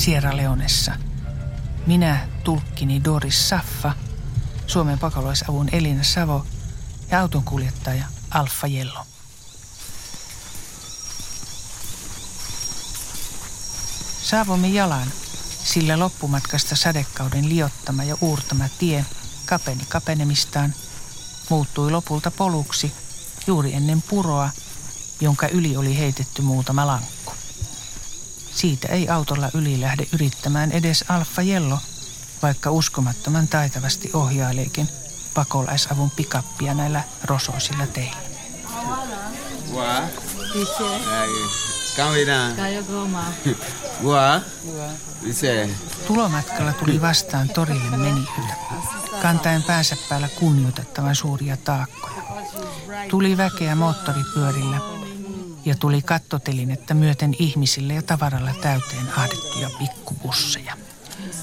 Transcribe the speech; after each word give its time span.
Sierra 0.00 0.36
Leonessa. 0.36 0.92
Minä, 1.86 2.28
tulkkini 2.44 3.04
Doris 3.04 3.48
Saffa, 3.48 3.92
Suomen 4.66 4.98
pakolaisavun 4.98 5.68
Elina 5.72 6.02
Savo 6.02 6.46
ja 7.10 7.20
autonkuljettaja 7.20 8.04
Alfa 8.30 8.66
Jello. 8.66 9.06
Saavumme 14.22 14.68
jalan, 14.68 15.08
sillä 15.64 15.98
loppumatkasta 15.98 16.76
sadekauden 16.76 17.48
liottama 17.48 18.04
ja 18.04 18.16
uurtama 18.20 18.64
tie 18.78 19.04
kapeni 19.46 19.84
kapenemistaan, 19.88 20.74
muuttui 21.50 21.90
lopulta 21.90 22.30
poluksi 22.30 22.92
juuri 23.46 23.74
ennen 23.74 24.02
puroa, 24.02 24.50
jonka 25.20 25.48
yli 25.48 25.76
oli 25.76 25.98
heitetty 25.98 26.42
muutama 26.42 26.86
lankku. 26.86 27.19
Siitä 28.54 28.88
ei 28.88 29.08
autolla 29.08 29.50
yli 29.54 29.80
lähde 29.80 30.06
yrittämään 30.12 30.72
edes 30.72 31.04
Alfa 31.08 31.42
Jello, 31.42 31.78
vaikka 32.42 32.70
uskomattoman 32.70 33.48
taitavasti 33.48 34.10
ohjaileekin 34.12 34.88
pakolaisavun 35.34 36.10
pikappia 36.10 36.74
näillä 36.74 37.04
rosoisilla 37.24 37.86
teillä. 37.86 38.16
Tulomatkalla 46.06 46.72
tuli 46.72 47.00
vastaan 47.00 47.48
torille 47.48 47.96
menijöitä, 47.96 48.54
kantaen 49.22 49.62
päänsä 49.62 49.96
päällä 50.08 50.28
kunnioitettavan 50.28 51.14
suuria 51.14 51.56
taakkoja. 51.56 52.22
Tuli 53.08 53.36
väkeä 53.36 53.74
moottoripyörillä 53.74 54.80
ja 55.64 55.74
tuli 55.74 56.02
kattotelinettä 56.02 56.94
myöten 56.94 57.34
ihmisille 57.38 57.94
ja 57.94 58.02
tavaralla 58.02 58.54
täyteen 58.60 59.08
ahdettuja 59.16 59.70
pikkubusseja. 59.78 60.76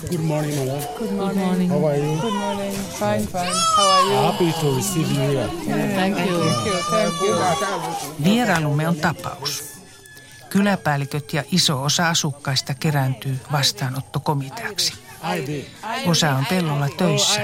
Good 0.10 0.22
morning, 0.22 0.66
love. 0.66 0.88
Good 1.00 1.12
morning. 1.12 1.72
How 1.72 1.86
are 1.86 1.98
you? 1.98 2.18
Good 2.18 2.34
morning. 2.34 2.76
Fine, 2.76 3.28
fine. 3.28 3.54
How 3.78 3.88
are 3.88 4.02
you? 4.02 4.32
Happy 4.32 4.54
to 4.62 4.76
receive 4.76 5.08
you 5.14 5.34
here. 5.34 5.48
Thank 5.96 6.18
you. 6.20 6.40
Thank 6.40 6.68
you. 6.68 6.78
Thank 6.90 7.22
you. 7.22 8.24
Vierailumme 8.24 8.88
on 8.88 8.96
tapaus. 8.96 9.64
Kyläpäälliköt 10.50 11.34
ja 11.34 11.44
iso 11.52 11.84
osa 11.84 12.10
asukkaista 12.10 12.74
kerääntyy 12.74 13.40
vastaanottokomiteaksi. 13.52 14.94
Osa 16.06 16.36
on 16.36 16.46
pellolla 16.46 16.90
töissä. 16.98 17.42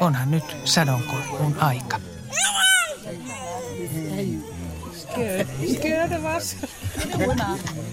Onhan 0.00 0.30
nyt 0.30 0.56
sadonkorjuun 0.64 1.56
aika. 1.60 2.00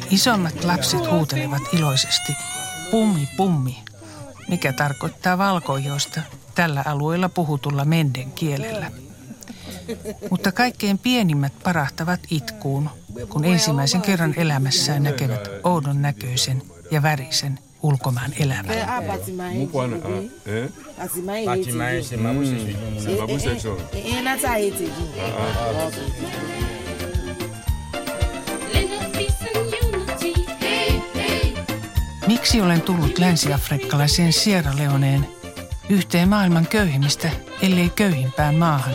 Isommat 0.09 0.63
lapset 0.63 1.11
huutelevat 1.11 1.61
iloisesti 1.73 2.33
pummi 2.91 3.29
pummi, 3.37 3.77
mikä 4.47 4.73
tarkoittaa 4.73 5.37
valkoijoista 5.37 6.21
tällä 6.55 6.83
alueella 6.85 7.29
puhutulla 7.29 7.85
menden 7.85 8.31
kielellä. 8.31 8.91
Mutta 10.29 10.52
kaikkein 10.52 10.97
pienimmät 10.97 11.53
parahtavat 11.63 12.19
itkuun, 12.31 12.89
kun 13.29 13.45
ensimmäisen 13.45 14.02
kerran 14.02 14.33
elämässään 14.37 15.03
näkevät 15.03 15.49
oudon 15.63 16.02
näköisen 16.02 16.61
ja 16.91 17.02
värisen 17.02 17.59
ulkomaan 17.83 18.33
elämän. 18.39 18.75
Mukwana, 19.53 19.97
Miksi 32.29 32.61
olen 32.61 32.81
tullut 32.81 33.17
länsi-afrikkalaiseen 33.17 34.33
Sierra 34.33 34.77
Leoneen, 34.77 35.27
yhteen 35.89 36.29
maailman 36.29 36.67
köyhimmistä, 36.67 37.29
ellei 37.61 37.89
köyhimpään 37.89 38.55
maahan, 38.55 38.93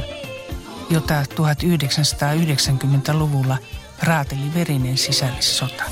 jota 0.91 1.23
1990-luvulla 1.23 3.59
raateli 4.03 4.55
verinen 4.55 4.99
sisällissota? 4.99 5.85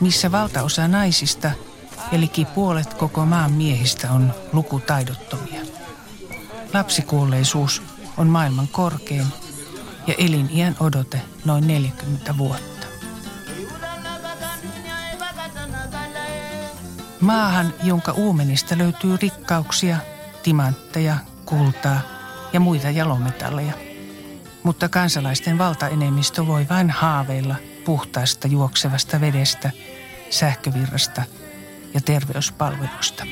Missä 0.00 0.32
valtaosa 0.32 0.88
naisista, 0.88 1.50
eli 2.12 2.30
puolet 2.54 2.94
koko 2.94 3.26
maan 3.26 3.52
miehistä 3.52 4.12
on 4.12 4.34
lukutaidottomia. 4.52 5.60
Lapsikuolleisuus 6.74 7.82
on 8.16 8.26
maailman 8.26 8.68
korkein 8.68 9.26
ja 10.06 10.14
eliniän 10.18 10.76
odote 10.80 11.20
noin 11.44 11.66
40 11.66 12.38
vuotta. 12.38 12.77
Maahan, 17.20 17.74
jonka 17.82 18.12
uumenista 18.12 18.78
löytyy 18.78 19.16
rikkauksia, 19.22 19.96
timantteja, 20.42 21.16
kultaa 21.44 22.00
ja 22.52 22.60
muita 22.60 22.90
jalometalleja. 22.90 23.72
Mutta 24.62 24.88
kansalaisten 24.88 25.58
valtaenemmistö 25.58 26.46
voi 26.46 26.66
vain 26.70 26.90
haaveilla 26.90 27.54
puhtaasta 27.84 28.48
juoksevasta 28.48 29.20
vedestä, 29.20 29.70
sähkövirrasta 30.30 31.22
ja 31.94 32.00
terveyspalvelusta. 32.00 33.24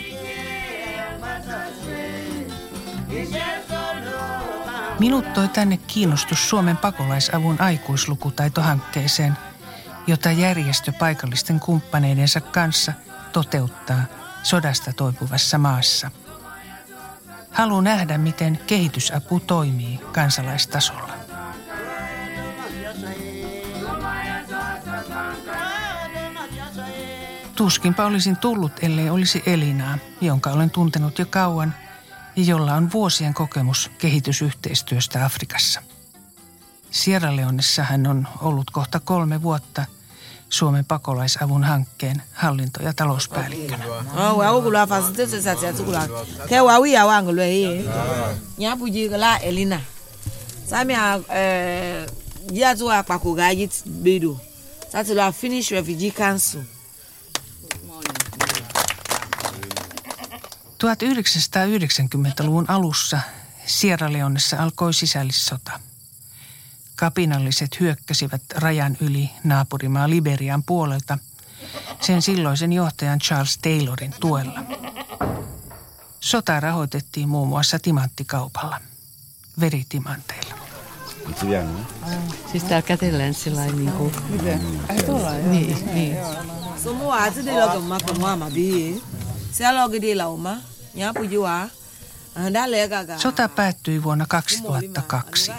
Minut 4.98 5.32
toi 5.32 5.48
tänne 5.48 5.76
kiinnostus 5.76 6.50
Suomen 6.50 6.76
pakolaisavun 6.76 7.60
aikuislukutaitohankkeeseen, 7.60 9.38
jota 10.06 10.30
järjestö 10.30 10.92
paikallisten 10.92 11.60
kumppaneidensa 11.60 12.40
kanssa 12.40 12.92
toteuttaa 13.36 14.02
sodasta 14.42 14.92
toipuvassa 14.92 15.58
maassa. 15.58 16.10
Haluan 17.50 17.84
nähdä, 17.84 18.18
miten 18.18 18.58
kehitysapu 18.66 19.40
toimii 19.40 20.00
kansalaistasolla. 20.12 21.12
Tuskinpa 27.54 28.04
olisin 28.04 28.36
tullut, 28.36 28.72
ellei 28.82 29.10
olisi 29.10 29.42
Elinaa, 29.46 29.98
jonka 30.20 30.50
olen 30.50 30.70
tuntenut 30.70 31.18
jo 31.18 31.26
kauan 31.26 31.74
ja 32.36 32.44
jolla 32.44 32.74
on 32.74 32.92
vuosien 32.92 33.34
kokemus 33.34 33.90
kehitysyhteistyöstä 33.98 35.24
Afrikassa. 35.24 35.82
Sierra 36.90 37.36
Leonessa 37.36 37.82
hän 37.82 38.06
on 38.06 38.28
ollut 38.40 38.70
kohta 38.70 39.00
kolme 39.00 39.42
vuotta 39.42 39.84
Suomen 40.48 40.84
pakolaisavun 40.84 41.64
hankkeen 41.64 42.22
hallinto- 42.32 42.82
ja 42.82 42.92
talouspäällikkönä. 42.92 43.84
Finish 55.32 55.72
refugee 55.72 56.10
council. 56.10 56.60
1990-luvun 60.78 62.70
alussa 62.70 63.20
Sierra 63.66 64.12
Leonessa 64.12 64.56
alkoi 64.62 64.94
sisällissota. 64.94 65.80
Kapinalliset 66.96 67.80
hyökkäsivät 67.80 68.42
rajan 68.54 68.96
yli 69.00 69.30
naapurimaa 69.44 70.10
Liberian 70.10 70.62
puolelta 70.62 71.18
sen 72.00 72.22
silloisen 72.22 72.72
johtajan 72.72 73.18
Charles 73.18 73.58
Taylorin 73.58 74.14
tuella. 74.20 74.62
Sota 76.20 76.60
rahoitettiin 76.60 77.28
muun 77.28 77.48
muassa 77.48 77.78
timanttikaupalla, 77.78 78.80
veritimanteilla. 79.60 80.54
Siis 82.52 82.64
täällä 82.64 82.86
kätellään 82.86 83.34
sillä 83.34 83.60
lailla 83.60 83.76
niin 83.76 83.92
kuin... 83.92 84.12
Niin, 85.50 85.94
niin. 85.94 86.16
So 86.82 86.94
mo 86.94 87.06
wa 87.08 87.30
ti 87.30 87.44
de 87.44 87.60
lo 87.60 87.68
ko 87.68 87.80
ma 87.80 87.98
ko 88.00 88.14
mo 88.14 88.36
ma 88.36 88.50
bi. 88.50 89.02
Se 89.52 89.72
lo 89.72 89.88
gidi 89.88 90.14
Sota 93.18 93.48
päättyi 93.48 94.02
vuonna 94.02 94.26
2002. 94.28 95.52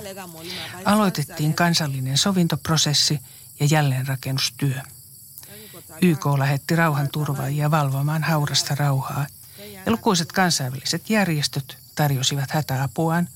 Aloitettiin 0.86 1.54
kansallinen 1.54 2.18
sovintoprosessi 2.18 3.20
ja 3.60 3.68
jälleenrakennustyö. 3.72 4.82
YK 6.02 6.26
lähetti 6.38 6.76
rauhanturvaajia 6.76 7.72
valvomaan 7.72 8.24
haurasta 8.24 8.76
rauhaa 8.76 9.28
ja 9.86 9.92
lukuiset 9.92 10.32
kansainväliset 10.32 11.10
järjestöt 11.10 11.78
tarjosivat 11.96 12.52
hätäapuaan, 12.52 13.30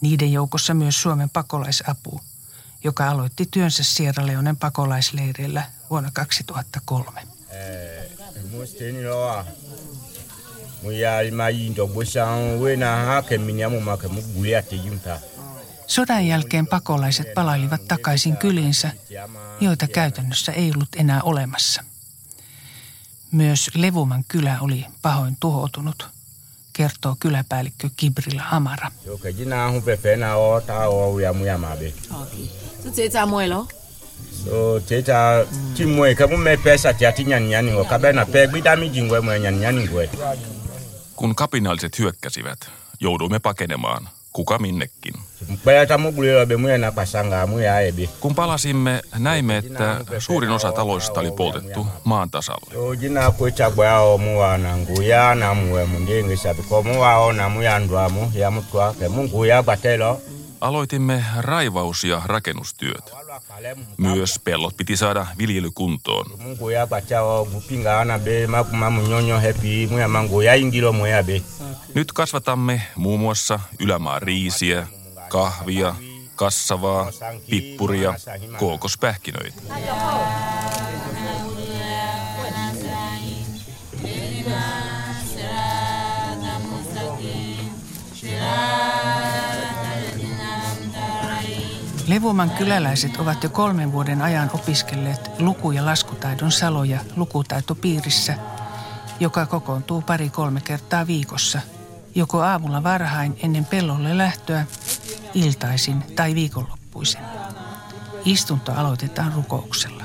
niiden 0.00 0.32
joukossa 0.32 0.74
myös 0.74 1.02
Suomen 1.02 1.30
pakolaisapu, 1.30 2.20
joka 2.84 3.10
aloitti 3.10 3.48
työnsä 3.50 3.84
Sierra 3.84 4.26
Leonen 4.26 4.56
pakolaisleireillä 4.56 5.62
vuonna 5.90 6.10
2003. 6.12 7.22
mo 8.50 8.64
Sodan 15.86 16.26
jälkeen 16.26 16.66
pakolaiset 16.66 17.34
palailivat 17.34 17.88
takaisin 17.88 18.36
kylinsä, 18.36 18.90
joita 19.60 19.86
käytännössä 19.88 20.52
ei 20.52 20.70
ollut 20.74 20.88
enää 20.96 21.22
olemassa. 21.22 21.82
Myös 23.30 23.70
Levuman 23.74 24.24
kylä 24.28 24.58
oli 24.60 24.86
pahoin 25.02 25.36
tuhoutunut, 25.40 26.06
kertoo 26.72 27.16
kyläpäällikkö 27.20 27.88
Kibrila 27.96 28.42
Amara. 28.50 28.90
Joka 29.06 29.28
jina 29.28 29.70
hu 29.70 29.80
pepe 29.80 30.16
na 30.16 30.34
o 30.36 30.60
ta 30.60 30.88
o 30.88 31.18
ya 31.18 31.32
mu 31.32 31.44
ya 31.44 31.58
ma 31.58 31.76
be. 31.76 31.92
So 32.82 32.90
tse 32.90 33.08
tsa 33.08 33.26
mo 33.26 33.40
elo. 33.40 33.68
So 34.44 34.80
teta 34.80 35.46
ti 35.74 35.86
mo 35.86 36.02
ka 36.18 36.26
mu 36.26 36.36
me 36.36 36.56
pe 36.56 36.78
sa 36.78 36.92
ti 36.92 37.06
ati 37.06 37.24
nyan 37.24 37.48
nyan 37.48 37.66
ngo 37.72 37.84
ka 37.84 37.98
be 37.98 38.12
na 38.12 38.26
pe 38.26 38.46
gbi 38.46 38.62
da 38.62 38.76
mi 38.76 38.88
jingwe 38.88 39.20
mo 39.20 39.32
nyan 39.32 39.58
nyan 39.60 39.76
ngwe. 39.84 40.08
Kun 41.16 41.34
kapinalliset 41.34 41.98
hyökkäsivät, 41.98 42.58
jouduimme 43.00 43.38
pakenemaan, 43.38 44.08
kuka 44.32 44.58
minnekin. 44.58 45.14
Kun 48.20 48.34
palasimme, 48.34 49.02
näimme, 49.18 49.56
että 49.56 50.00
suurin 50.18 50.50
osa 50.50 50.72
taloista 50.72 51.20
oli 51.20 51.30
poltettu 51.30 51.86
maan 52.04 52.30
tasalle. 52.30 52.74
Aloitimme 60.66 61.24
raivaus- 61.38 62.04
ja 62.04 62.22
rakennustyöt. 62.24 63.12
Myös 63.96 64.40
pellot 64.44 64.76
piti 64.76 64.96
saada 64.96 65.26
viljelykuntoon. 65.38 66.26
Nyt 71.94 72.12
kasvatamme 72.12 72.82
muun 72.96 73.20
muassa 73.20 73.60
ylämaan 73.80 74.22
riisiä, 74.22 74.86
kahvia, 75.28 75.94
kassavaa, 76.36 77.10
pippuria, 77.50 78.14
kookospähkinöitä. 78.58 79.62
Levuman 92.06 92.50
kyläläiset 92.50 93.16
ovat 93.16 93.42
jo 93.42 93.50
kolmen 93.50 93.92
vuoden 93.92 94.22
ajan 94.22 94.50
opiskelleet 94.54 95.30
luku- 95.38 95.72
ja 95.72 95.84
laskutaidon 95.84 96.52
saloja 96.52 97.00
lukutaitopiirissä, 97.16 98.34
joka 99.20 99.46
kokoontuu 99.46 100.02
pari-kolme 100.02 100.60
kertaa 100.60 101.06
viikossa, 101.06 101.60
joko 102.14 102.40
aamulla 102.40 102.82
varhain 102.82 103.38
ennen 103.42 103.64
pellolle 103.64 104.18
lähtöä, 104.18 104.66
iltaisin 105.34 106.02
tai 106.16 106.34
viikonloppuisin. 106.34 107.20
Istunto 108.24 108.72
aloitetaan 108.72 109.32
rukouksella. 109.32 110.04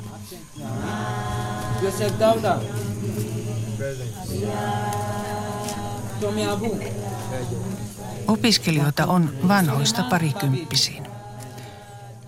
Opiskelijoita 8.28 9.06
on 9.06 9.34
vanhoista 9.48 10.04
parikymppisiin. 10.04 11.11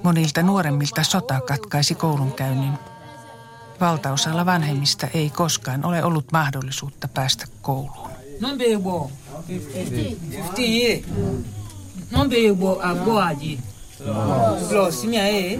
Monilta 0.03 0.43
nuoremmilta 0.43 1.03
sota 1.03 1.41
katkaisi 1.41 1.95
koulunkäynnin. 1.95 2.73
Valtaosalla 3.79 4.45
vanhemmista 4.45 5.07
ei 5.13 5.29
koskaan 5.29 5.85
ole 5.85 6.03
ollut 6.03 6.31
mahdollisuutta 6.31 7.07
päästä 7.07 7.45
kouluun. 7.61 8.09
Non 8.41 8.57
be 8.57 8.65
bo. 8.83 9.11
15 9.47 10.61
ye. 10.61 11.03
Non 12.11 12.29
be 12.29 12.35
bo 12.59 12.79
abo 12.83 13.17
aji. 13.17 13.59
Plus 14.69 15.03
mi 15.03 15.17
e. 15.17 15.59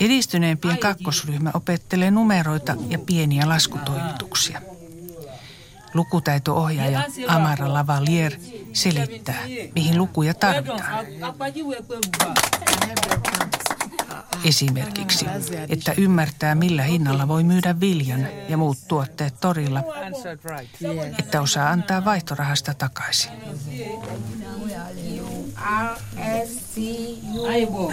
Edistyneempien 0.00 0.78
kakkosryhmä 0.78 1.50
opettelee 1.54 2.10
numeroita 2.10 2.76
ja 2.88 2.98
pieniä 2.98 3.48
laskutoimituksia. 3.48 4.60
Lukutaito-ohjaaja 5.94 7.02
Amara 7.28 7.74
Lavalier 7.74 8.32
selittää, 8.72 9.42
mihin 9.74 9.98
lukuja 9.98 10.34
tarvitaan. 10.34 11.06
Esimerkiksi, 14.44 15.26
että 15.68 15.94
ymmärtää 15.96 16.54
millä 16.54 16.82
hinnalla 16.82 17.28
voi 17.28 17.44
myydä 17.44 17.80
viljan 17.80 18.26
ja 18.48 18.56
muut 18.56 18.78
tuotteet 18.88 19.34
torilla, 19.40 19.82
että 21.18 21.40
osaa 21.40 21.70
antaa 21.70 22.04
vaihtorahasta 22.04 22.74
takaisin. 22.74 23.32
Ai 27.48 27.66
bo. 27.66 27.90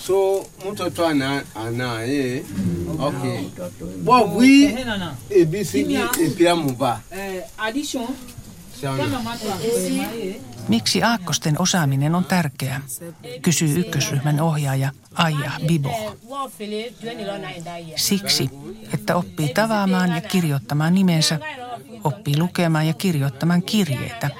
That's 0.00 0.08
minus 0.08 0.08
10. 0.08 0.46
So 0.64 0.70
mtoto 0.70 1.06
ana 1.06 1.42
ana 1.54 2.02
eh 2.02 2.44
okay. 2.98 3.44
Wi 4.36 4.64
Eh 4.64 4.84
nana. 4.86 5.16
e 5.30 5.44
bi 5.44 5.64
si 5.64 5.84
bi 5.84 5.94
e 5.94 6.30
pia 6.36 6.56
mu 6.56 6.72
ba. 6.72 7.00
Eh 7.10 7.42
addition. 7.58 8.08
Eh. 8.82 10.36
Miksi 10.68 11.02
aakkosten 11.02 11.60
osaaminen 11.60 12.14
on 12.14 12.24
tärkeää, 12.24 12.80
kysyy 13.42 13.80
ykkösryhmän 13.80 14.40
ohjaaja 14.40 14.90
Aija 15.14 15.50
Bibo. 15.66 16.16
Siksi, 17.96 18.50
että 18.94 19.16
oppii 19.16 19.48
tavaamaan 19.54 20.10
ja 20.10 20.20
kirjoittamaan 20.20 20.94
nimensä, 20.94 21.38
oppii 22.04 22.38
lukemaan 22.38 22.86
ja 22.86 22.94
kirjoittamaan 22.94 23.62
kirjeitä, 23.62 24.30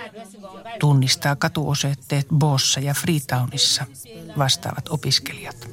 tunnistaa 0.80 1.36
katuosoitteet 1.36 2.26
Boossa 2.38 2.80
ja 2.80 2.94
Freetownissa, 2.94 3.86
vastaavat 4.38 4.88
opiskelijat. 4.88 5.68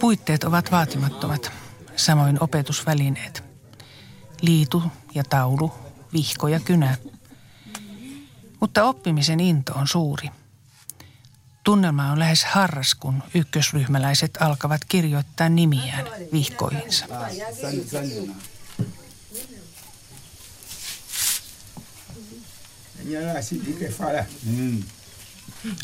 Puitteet 0.00 0.44
ovat 0.44 0.70
vaatimattomat, 0.72 1.52
samoin 1.96 2.42
opetusvälineet. 2.42 3.44
Liitu 4.42 4.82
ja 5.14 5.24
taulu, 5.24 5.72
vihko 6.12 6.48
ja 6.48 6.60
kynä. 6.60 6.96
Mutta 8.60 8.84
oppimisen 8.84 9.40
into 9.40 9.72
on 9.74 9.88
suuri. 9.88 10.28
Tunnelma 11.68 12.12
on 12.12 12.18
lähes 12.18 12.44
harras, 12.44 12.94
kun 12.94 13.22
ykkösryhmäläiset 13.34 14.38
alkavat 14.40 14.80
kirjoittaa 14.88 15.48
nimiään 15.48 16.06
vihkoihinsa. 16.32 17.06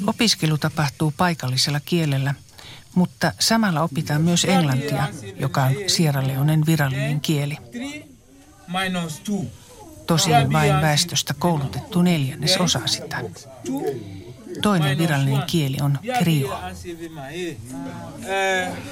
Opiskelu 0.06 0.58
tapahtuu 0.58 1.14
paikallisella 1.16 1.80
kielellä, 1.84 2.34
mutta 2.94 3.32
samalla 3.38 3.82
opitaan 3.82 4.22
myös 4.22 4.44
englantia, 4.44 5.08
joka 5.36 5.62
on 5.62 5.74
Sierra 5.86 6.26
Leonen 6.26 6.66
virallinen 6.66 7.20
kieli. 7.20 7.56
3 7.56 8.88
minus 8.88 9.12
2. 9.18 9.32
Tosin 10.06 10.52
vain 10.52 10.80
väestöstä 10.80 11.34
koulutettu 11.34 12.02
neljännes 12.02 12.56
osaa 12.56 12.86
sitä. 12.86 13.20
Toinen 14.62 14.98
virallinen 14.98 15.42
kieli 15.46 15.76
on 15.82 15.98
krio. 16.18 16.58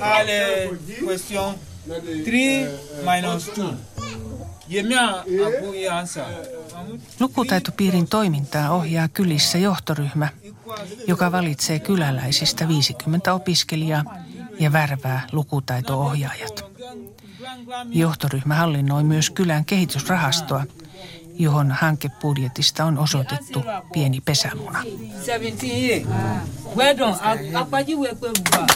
Hale 0.00 0.70
question 1.04 1.54
3 1.88 3.20
minus 3.20 3.46
2. 3.46 3.74
Yemia 4.74 5.08
abu 5.08 5.72
ye 5.74 5.88
answer. 5.88 6.24
Lukutaitopiirin 7.20 8.08
toimintaa 8.08 8.70
ohjaa 8.70 9.08
kylissä 9.08 9.58
johtoryhmä, 9.58 10.28
joka 11.06 11.32
valitsee 11.32 11.78
kyläläisistä 11.78 12.68
50 12.68 13.34
opiskelijaa 13.34 14.04
ja 14.60 14.72
värvää 14.72 15.26
lukutaito-ohjaajat. 15.32 16.64
Johtoryhmä 17.90 18.54
hallinnoi 18.54 19.04
myös 19.04 19.30
kylän 19.30 19.64
kehitysrahastoa, 19.64 20.64
johon 21.38 21.70
hankebudjetista 21.70 22.84
on 22.84 22.98
osoitettu 22.98 23.64
pieni 23.92 24.20
pesämuna. 24.20 24.82
17 25.24 25.66
ye. 25.66 26.06
Well 26.76 26.98
done. 26.98 27.56
Apaji 27.56 27.96
we 27.96 28.08
pe 28.08 28.28
ba. 28.50 28.66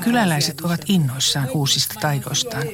Kyläläiset 0.00 0.60
ovat 0.60 0.80
innoissaan 0.88 1.48
uusista 1.54 1.94
taidoistaan. 2.00 2.64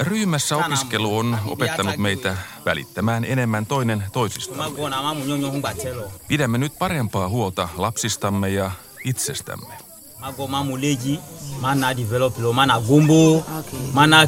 Ryhmässä 0.00 0.56
opiskelu 0.56 1.18
on 1.18 1.38
opettanut 1.46 1.96
meitä 1.96 2.36
välittämään 2.64 3.24
enemmän 3.24 3.66
toinen 3.66 4.04
toisista. 4.12 4.54
ma 4.56 4.70
go 4.70 4.88
na 4.88 5.02
ma 5.02 5.14
mu 5.14 5.24
nyonyo 5.24 5.50
hu 5.52 5.60
batelo 5.60 6.10
Pidämme 6.28 6.58
nyt 6.58 6.78
parempaa 6.78 7.28
huolta 7.28 7.68
lapsistamme 7.76 8.48
ja 8.48 8.70
itsestämme. 9.04 9.91
Ma 10.22 10.32
go 10.32 10.46
ma 10.46 10.62
mu 10.62 10.76
leji 10.76 11.18
ma 11.60 11.74
na 11.74 11.96
develop 11.96 12.38
lo 12.38 12.52
ma 12.52 12.66
na 12.66 12.80
gombo 12.80 13.44
ma 13.92 14.06
na 14.06 14.26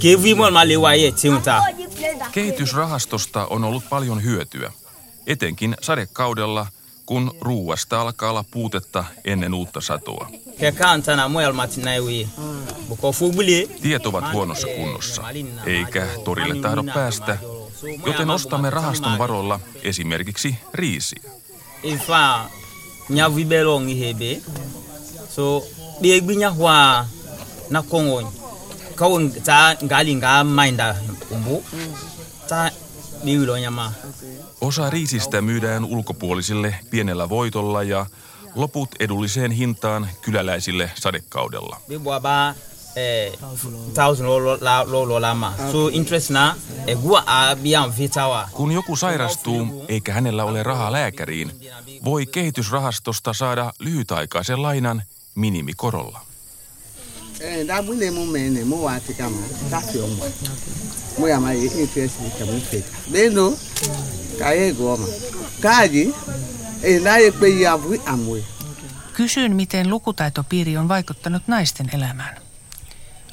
kevi 0.00 0.34
mo 0.34 0.50
ma 0.50 0.64
le 0.66 0.76
wa 0.76 0.94
ye 0.94 1.12
tiunta 1.12 1.62
Kehitysrahastosta 2.32 3.46
on 3.46 3.64
ollut 3.64 3.88
paljon 3.88 4.22
hyötyä, 4.22 4.72
etenkin 5.26 5.76
sadekaudella, 5.82 6.66
kun 7.06 7.36
ruuasta 7.40 8.00
alkaa 8.00 8.30
olla 8.30 8.44
puutetta 8.50 9.04
ennen 9.24 9.54
uutta 9.54 9.80
satoa. 9.80 10.28
Tiet 13.82 14.06
ovat 14.06 14.32
huonossa 14.32 14.66
kunnossa, 14.76 15.22
eikä 15.66 16.06
torille 16.24 16.62
tahdo 16.62 16.84
päästä, 16.94 17.38
joten 18.06 18.30
ostamme 18.30 18.70
rahaston 18.70 19.18
varoilla 19.18 19.60
esimerkiksi 19.82 20.54
riisiä. 20.74 21.22
So 25.30 25.64
be 26.00 26.20
gbinya 26.20 26.50
hwa 26.50 27.06
na 27.70 27.82
kongo 27.82 28.32
kawon 28.94 29.32
ta 29.44 29.76
ngali 29.84 30.14
nga 30.14 30.44
mainda 30.44 30.96
umbu 31.30 31.64
ta 32.48 32.70
nyama 33.60 33.92
Osa 34.60 34.90
riisistä 34.90 35.42
myydään 35.42 35.84
ulkopuolisille 35.84 36.74
pienellä 36.90 37.28
voitolla 37.28 37.82
ja 37.82 38.06
loput 38.54 38.88
edulliseen 39.00 39.50
hintaan 39.50 40.08
kyläläisille 40.20 40.90
sadekaudella. 40.94 41.80
Kun 48.52 48.72
joku 48.72 48.96
sairastuu 48.96 49.84
eikä 49.88 50.12
hänellä 50.12 50.44
ole 50.44 50.62
rahaa 50.62 50.92
lääkäriin, 50.92 51.52
voi 52.04 52.26
kehitysrahastosta 52.26 53.32
saada 53.32 53.72
lyhytaikaisen 53.78 54.62
lainan 54.62 55.02
minimikorolla. 55.40 56.20
Eh, 57.40 57.54
eh. 57.54 57.66
Kysyin, 69.12 69.56
miten 69.56 69.90
lukutaitopiiri 69.90 70.76
on 70.76 70.88
vaikuttanut 70.88 71.42
naisten 71.46 71.90
elämään. 71.92 72.36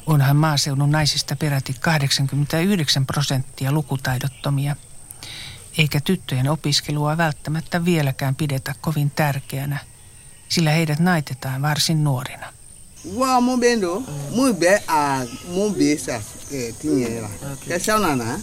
Onhan 0.05 0.35
maaseudun 0.35 0.91
naisista 0.91 1.35
peräti 1.35 1.75
89 1.79 3.05
prosenttia 3.05 3.71
lukutaidottomia, 3.71 4.75
eikä 5.77 5.99
tyttöjen 6.01 6.49
opiskelua 6.49 7.17
välttämättä 7.17 7.85
vieläkään 7.85 8.35
pidetä 8.35 8.75
kovin 8.81 9.11
tärkeänä, 9.11 9.79
sillä 10.49 10.71
heidät 10.71 10.99
naitetaan 10.99 11.61
varsin 11.61 12.03
nuorina. 12.03 12.53
Wa 13.15 13.41
mu 13.41 13.57
bendo 13.57 14.03
mu 14.35 14.53
be 14.53 14.83
a 14.87 15.25
mu 15.47 15.69
be 15.69 15.97
sa 15.97 16.21
eh 16.51 16.73
tinye 16.81 17.21
la. 17.21 17.29
Ke 17.67 17.79
sa 17.79 17.99
na 17.99 18.15
na. 18.15 18.39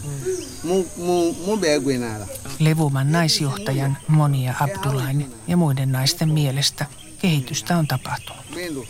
Mu 0.62 0.84
mu 0.96 1.32
mu 1.46 1.56
be 1.56 1.80
gwe 1.80 1.98
na 1.98 2.18
la. 2.18 2.26
Levuman 2.58 3.12
naisjohtajan 3.12 3.96
Monia 4.08 4.54
Abdullain 4.60 5.34
ja 5.48 5.56
muiden 5.56 5.92
naisten 5.92 6.28
mielestä 6.28 6.86
kehitystä 7.18 7.76
on 7.78 7.86
tapahtunut. 7.86 8.44
Bendo. 8.54 8.84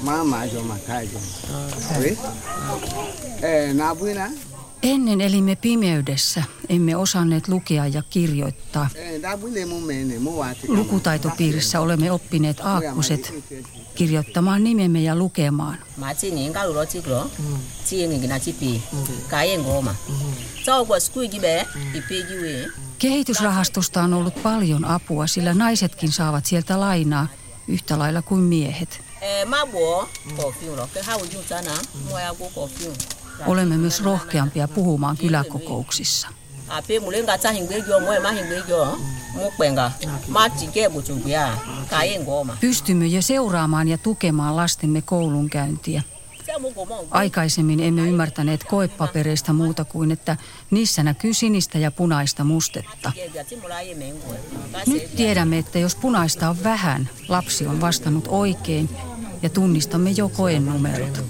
Ma 0.00 0.24
ma 0.24 0.44
jo 0.44 0.62
ma 0.62 0.76
Ennen 4.82 5.20
elimme 5.20 5.56
pimeydessä, 5.56 6.42
emme 6.68 6.96
osanneet 6.96 7.48
lukea 7.48 7.86
ja 7.86 8.02
kirjoittaa. 8.10 8.88
Lukutaitopiirissä 10.68 11.80
olemme 11.80 12.12
oppineet 12.12 12.60
aakkuset 12.60 13.34
kirjoittamaan 13.94 14.64
nimemme 14.64 15.02
ja 15.02 15.16
lukemaan. 15.16 15.78
Kehitysrahastosta 22.98 24.02
on 24.02 24.14
ollut 24.14 24.42
paljon 24.42 24.84
apua, 24.84 25.26
sillä 25.26 25.54
naisetkin 25.54 26.12
saavat 26.12 26.46
sieltä 26.46 26.80
lainaa 26.80 27.26
yhtä 27.68 27.98
lailla 27.98 28.22
kuin 28.22 28.40
miehet. 28.40 29.00
eh 29.22 29.46
Olemme 33.46 33.76
myös 33.76 34.02
rohkeampia 34.02 34.68
puhumaan 34.68 35.16
kyläkokouksissa. 35.16 36.28
Pystymme 42.60 43.06
jo 43.06 43.22
seuraamaan 43.22 43.88
ja 43.88 43.98
tukemaan 43.98 44.56
lastemme 44.56 45.02
koulunkäyntiä. 45.02 46.02
Aikaisemmin 47.10 47.80
emme 47.80 48.02
ymmärtäneet 48.08 48.64
koepapereista 48.64 49.52
muuta 49.52 49.84
kuin, 49.84 50.10
että 50.10 50.36
niissä 50.70 51.02
näkyy 51.02 51.34
sinistä 51.34 51.78
ja 51.78 51.90
punaista 51.90 52.44
mustetta. 52.44 53.12
Nyt 54.86 55.16
tiedämme, 55.16 55.58
että 55.58 55.78
jos 55.78 55.96
punaista 55.96 56.48
on 56.50 56.64
vähän, 56.64 57.10
lapsi 57.28 57.66
on 57.66 57.80
vastannut 57.80 58.28
oikein 58.28 58.88
ja 59.42 59.50
tunnistamme 59.50 60.10
jo 60.10 60.28
koenumerot. 60.28 61.24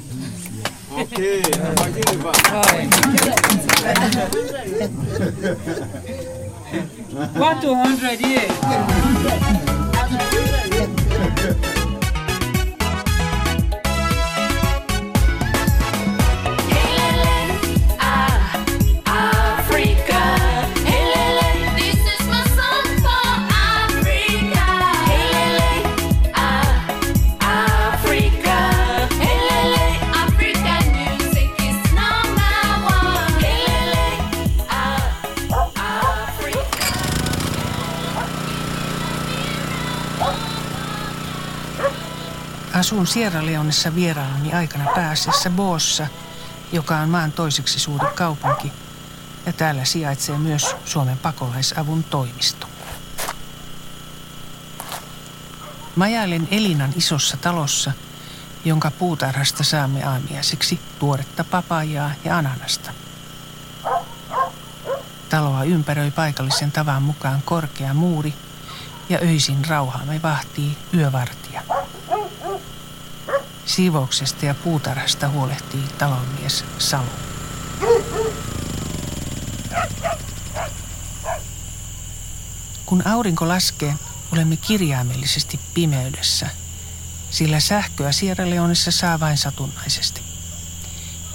Okay. 1.12 1.42
One 7.38 7.60
to 7.60 7.74
hundred, 7.74 8.20
yeah. 8.22 8.52
Asun 42.92 43.06
Sierra 43.06 43.46
Leonessa 43.46 43.94
vierailuni 43.94 44.52
aikana 44.52 44.84
pääasiassa 44.94 45.50
Boossa, 45.50 46.06
joka 46.72 46.96
on 46.96 47.08
maan 47.08 47.32
toiseksi 47.32 47.80
suuri 47.80 48.06
kaupunki, 48.14 48.72
ja 49.46 49.52
täällä 49.52 49.84
sijaitsee 49.84 50.38
myös 50.38 50.76
Suomen 50.84 51.18
pakolaisavun 51.18 52.04
toimisto. 52.04 52.66
Majailen 55.96 56.48
Elinan 56.50 56.92
isossa 56.96 57.36
talossa, 57.36 57.92
jonka 58.64 58.90
puutarhasta 58.90 59.64
saamme 59.64 60.04
aamiaiseksi 60.04 60.80
tuoretta 60.98 61.44
papajaa 61.44 62.10
ja 62.24 62.36
ananasta. 62.36 62.90
Taloa 65.28 65.64
ympäröi 65.64 66.10
paikallisen 66.10 66.72
tavan 66.72 67.02
mukaan 67.02 67.42
korkea 67.44 67.94
muuri 67.94 68.34
ja 69.08 69.18
öisin 69.22 69.64
rauhaamme 69.64 70.22
vahtii 70.22 70.78
yövartija. 70.94 71.61
Siivouksesta 73.66 74.46
ja 74.46 74.54
puutarhasta 74.54 75.28
huolehtii 75.28 75.84
talonmies 75.98 76.64
Salo. 76.78 77.04
Kun 82.86 83.06
aurinko 83.06 83.48
laskee, 83.48 83.94
olemme 84.32 84.56
kirjaimellisesti 84.56 85.60
pimeydessä, 85.74 86.48
sillä 87.30 87.60
sähköä 87.60 88.12
Sierra 88.12 88.50
Leonessa 88.50 88.90
saa 88.90 89.20
vain 89.20 89.38
satunnaisesti. 89.38 90.20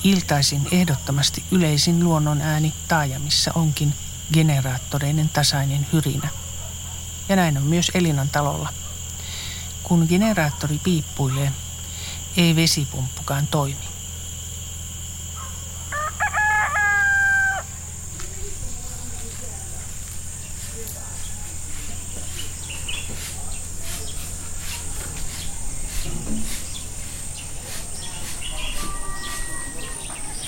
Iltaisin 0.03 0.67
ehdottomasti 0.71 1.43
yleisin 1.51 2.03
luonnon 2.03 2.41
ääni 2.41 2.73
taajamissa 2.87 3.51
onkin 3.55 3.93
generaattoreiden 4.33 5.29
tasainen 5.29 5.87
hyrinä. 5.93 6.29
Ja 7.29 7.35
näin 7.35 7.57
on 7.57 7.63
myös 7.63 7.91
Elinan 7.93 8.29
talolla. 8.29 8.73
Kun 9.83 10.05
generaattori 10.09 10.79
piippuilee, 10.83 11.51
ei 12.37 12.55
vesipumppukaan 12.55 13.47
toimi. 13.47 13.87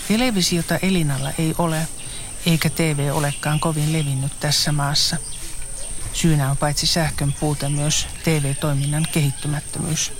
Televisiota 0.07 0.77
Elinalla 0.77 1.31
ei 1.37 1.55
ole, 1.57 1.87
eikä 2.45 2.69
TV 2.69 3.09
olekaan 3.13 3.59
kovin 3.59 3.93
levinnyt 3.93 4.39
tässä 4.39 4.71
maassa. 4.71 5.17
Syynä 6.13 6.51
on 6.51 6.57
paitsi 6.57 6.87
sähkön 6.87 7.33
puute 7.33 7.69
myös 7.69 8.07
TV-toiminnan 8.23 9.07
kehittymättömyys. 9.11 10.18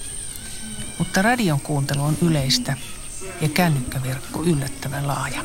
Mutta 1.00 1.22
radion 1.22 1.62
kuuntelu 1.62 2.03
on 2.03 2.18
yleistä 2.22 2.77
ja 3.41 3.50
kännykkäverkko 3.50 4.44
yllättävän 4.44 5.08
laaja. 5.08 5.44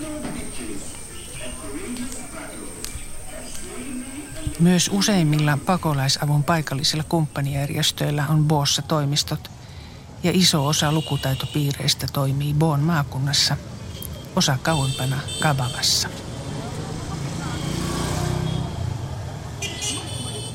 Myös 4.61 4.91
useimmilla 4.93 5.59
pakolaisavun 5.67 6.45
paikallisilla 6.45 7.05
kumppanijärjestöillä 7.05 8.27
on 8.29 8.45
Boossa 8.45 8.83
toimistot 8.83 9.51
ja 10.23 10.31
iso 10.35 10.67
osa 10.67 10.93
lukutaitopiireistä 10.93 12.07
toimii 12.13 12.55
Boon 12.55 12.81
maakunnassa, 12.81 13.57
osa 14.37 14.59
kauempana 14.63 15.21
Kabavassa. 15.41 16.09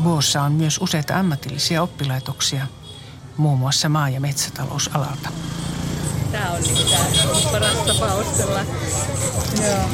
Boossa 0.03 0.41
on 0.41 0.51
myös 0.51 0.77
useita 0.82 1.20
ammatillisia 1.20 1.84
oppilaitoksia, 1.84 2.68
muun 3.39 3.60
muassa 3.60 3.89
maa- 3.89 4.10
ja 4.10 4.19
metsätalousalalta. 4.19 5.29
Tämä 6.31 6.51
on 6.51 6.62
niin 6.62 6.88
tämä 6.89 7.51
paras 7.51 7.77
tapa 7.77 8.05
ostella. 8.05 8.60
Joo. 9.67 9.89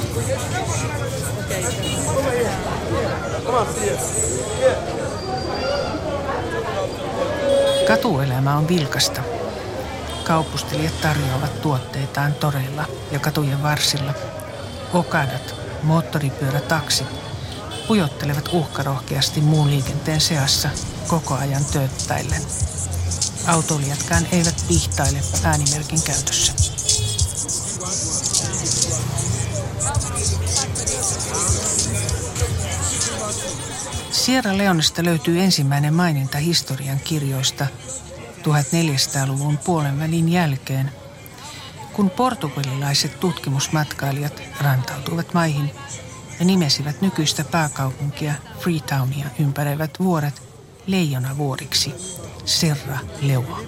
Katuelämä 7.88 8.58
on 8.58 8.68
vilkasta. 8.68 9.22
Kaupustelijat 10.24 11.02
tarjoavat 11.02 11.62
tuotteitaan 11.62 12.34
toreilla 12.34 12.86
ja 13.12 13.20
katujen 13.20 13.64
varsilla. 13.64 14.14
Okadat, 14.94 15.56
moottoripyörätaksit 15.84 17.08
pujottelevat 17.88 18.50
uhkarohkeasti 18.54 19.42
muun 19.42 19.70
liikenteen 19.70 20.22
seassa 20.22 20.70
koko 21.08 21.34
ajan 21.34 21.66
tööttäillen. 21.66 22.42
Autoilijatkaan 23.48 24.28
eivät 24.32 24.66
pihtaile 24.68 25.20
äänimerkin 25.44 26.00
käytössä. 26.02 26.54
Sierra 34.12 34.58
Leonesta 34.58 35.04
löytyy 35.04 35.42
ensimmäinen 35.42 35.94
maininta 35.94 36.38
historian 36.38 37.00
kirjoista 37.00 37.68
1400-luvun 38.42 39.58
puolen 39.58 40.00
välin 40.00 40.30
jälkeen, 40.30 40.92
kun 41.94 42.10
portugalilaiset 42.10 43.20
tutkimusmatkailijat 43.20 44.42
rantautuivat 44.62 45.34
maihin 45.34 45.72
ja 46.40 46.46
nimesivät 46.46 47.02
nykyistä 47.02 47.44
pääkaupunkia 47.44 48.34
Freetownia 48.60 49.26
ympäröivät 49.40 49.92
vuoret 50.00 50.45
leijonavuoriksi 50.88 51.94
Serra 52.46 52.98
Leoa. 53.22 53.60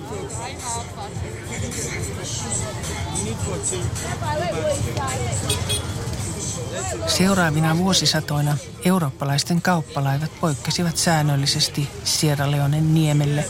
Seuraavina 7.07 7.77
vuosisatoina 7.77 8.57
eurooppalaisten 8.85 9.61
kauppalaivat 9.61 10.31
poikkesivat 10.41 10.97
säännöllisesti 10.97 11.89
Sierra 12.03 12.51
Leonen 12.51 12.93
niemelle 12.93 13.45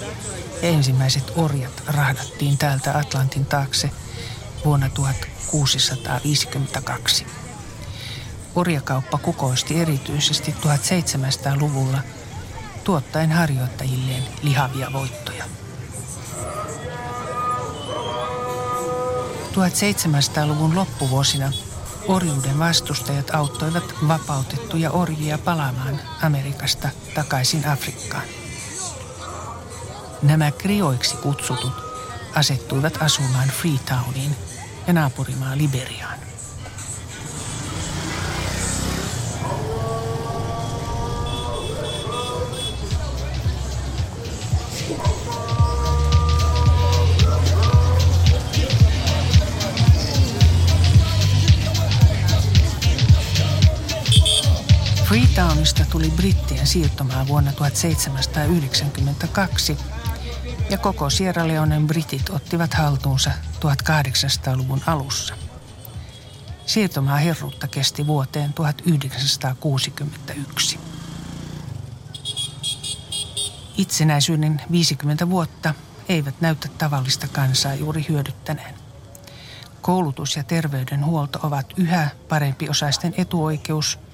ensimmäiset 0.62 1.32
orjat 1.36 1.84
rahdattiin 1.88 2.58
täältä 2.58 2.98
Atlantin 2.98 3.46
taakse 3.46 3.92
vuonna 4.66 4.90
1652. 4.90 7.26
Orjakauppa 8.56 9.18
kukoisti 9.18 9.80
erityisesti 9.80 10.52
1700-luvulla 10.52 12.00
tuottaen 12.88 13.32
harjoittajilleen 13.32 14.24
lihavia 14.42 14.94
voittoja. 14.94 15.44
1700-luvun 19.52 20.76
loppuvuosina 20.76 21.52
orjuuden 22.08 22.60
vastustajat 22.60 23.36
auttoivat 23.36 23.84
vapautettuja 24.08 24.92
orjia 24.92 25.38
palaamaan 25.38 26.00
Amerikasta 26.24 26.90
takaisin 27.16 27.68
Afrikkaan. 27.68 28.28
Nämä 30.22 30.52
krioiksi 30.52 31.18
kutsutut 31.18 31.74
asettuivat 32.36 33.02
asumaan 33.02 33.50
Freetowniin 33.50 34.36
ja 34.88 34.94
naapurimaa 34.94 35.58
Liberiaan. 35.58 36.27
Tuli 55.98 56.10
brittien 56.10 56.68
siirtomaa 56.68 57.28
vuonna 57.28 57.52
1792 57.52 59.78
ja 60.70 60.78
koko 60.78 61.10
Sierra 61.10 61.48
Leonen 61.48 61.88
britit 61.88 62.30
ottivat 62.30 62.74
haltuunsa 62.74 63.32
1800-luvun 63.56 64.82
alussa. 64.88 65.34
Siirtomaa 66.66 67.18
herruutta 67.18 67.68
kesti 67.68 68.08
vuoteen 68.08 68.54
1961. 68.54 70.80
Itsenäisyyden 73.78 74.62
50 74.72 75.30
vuotta 75.30 75.74
eivät 76.10 76.42
näytä 76.42 76.68
tavallista 76.78 77.28
kansaa 77.28 77.76
juuri 77.76 78.06
hyödyttäneen. 78.10 78.76
Koulutus 79.82 80.36
ja 80.36 80.44
terveydenhuolto 80.44 81.40
ovat 81.44 81.74
yhä 81.78 82.10
parempi 82.30 82.70
osaisten 82.70 83.14
etuoikeus– 83.18 84.00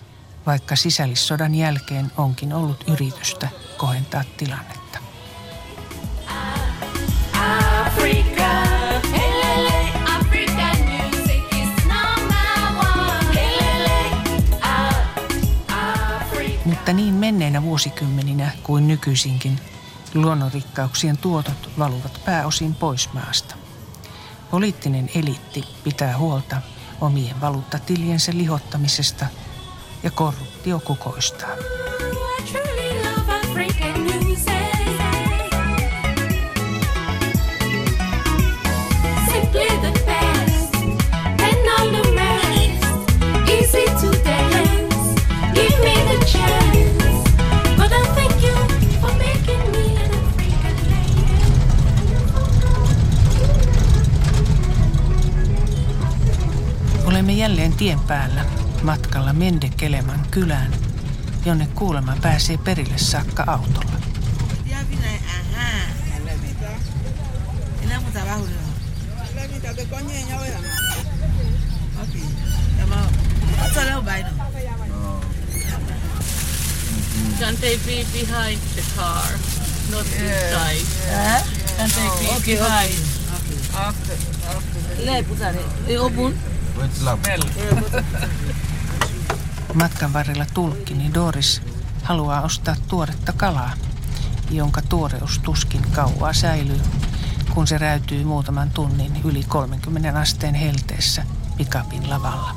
vaikka 0.45 0.75
sisällissodan 0.75 1.55
jälkeen 1.55 2.11
onkin 2.17 2.53
ollut 2.53 2.83
yritystä 2.87 3.47
kohentaa 3.77 4.23
tilannetta. 4.37 4.99
Mutta 16.65 16.93
niin 16.93 17.13
menneinä 17.13 17.63
vuosikymmeninä 17.63 18.51
kuin 18.63 18.87
nykyisinkin 18.87 19.59
luonnonrikkauksien 20.13 21.17
tuotot 21.17 21.69
valuvat 21.79 22.21
pääosin 22.25 22.75
pois 22.75 23.13
maasta. 23.13 23.55
Poliittinen 24.51 25.09
eliitti 25.15 25.63
pitää 25.83 26.17
huolta 26.17 26.61
omien 27.01 27.41
valuuttatiliensä 27.41 28.31
lihottamisesta– 28.35 29.25
ja 30.03 30.11
korruptio 30.11 30.79
kukoistaa. 30.79 31.49
Olemme 57.05 57.33
jälleen 57.33 57.73
tien 57.73 57.99
päällä 57.99 58.62
matkalla 58.83 59.33
Mendekeleman 59.33 60.25
kylään, 60.31 60.71
jonne 61.45 61.67
kuulemma 61.75 62.17
pääsee 62.21 62.57
perille 62.57 62.97
saakka 62.97 63.43
autolla. 63.47 63.93
Can 77.39 77.55
they 77.55 77.75
be 77.85 78.05
behind 78.13 78.59
the 78.75 78.83
car, 78.95 79.27
not 79.91 80.05
inside? 80.15 80.85
Can 81.77 81.89
they 81.89 82.07
be 82.19 82.35
Okay, 82.37 82.55
behind? 82.55 82.93
After, 83.75 84.15
after. 84.47 85.05
Le, 85.05 85.23
puta, 85.23 85.51
e 85.87 85.97
open. 85.99 86.39
Matkan 89.73 90.13
varrella 90.13 90.45
tulkkini 90.53 91.13
Doris 91.13 91.61
haluaa 92.03 92.41
ostaa 92.41 92.75
tuoretta 92.87 93.33
kalaa, 93.33 93.73
jonka 94.51 94.81
tuoreus 94.81 95.39
tuskin 95.39 95.81
kauaa 95.91 96.33
säilyy, 96.33 96.81
kun 97.53 97.67
se 97.67 97.77
räytyy 97.77 98.23
muutaman 98.23 98.71
tunnin 98.71 99.21
yli 99.25 99.43
30 99.47 100.19
asteen 100.19 100.55
helteessä 100.55 101.25
pikapin 101.57 102.09
lavalla. 102.09 102.55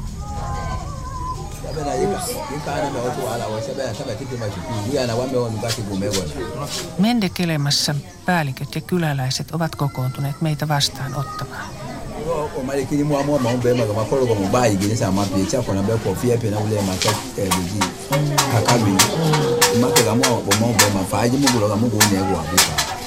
Mendekelemassa 6.98 7.94
päälliköt 8.26 8.74
ja 8.74 8.80
kyläläiset 8.80 9.50
ovat 9.50 9.76
kokoontuneet 9.76 10.40
meitä 10.40 10.68
vastaan 10.68 11.14
ottamaan. 11.14 11.66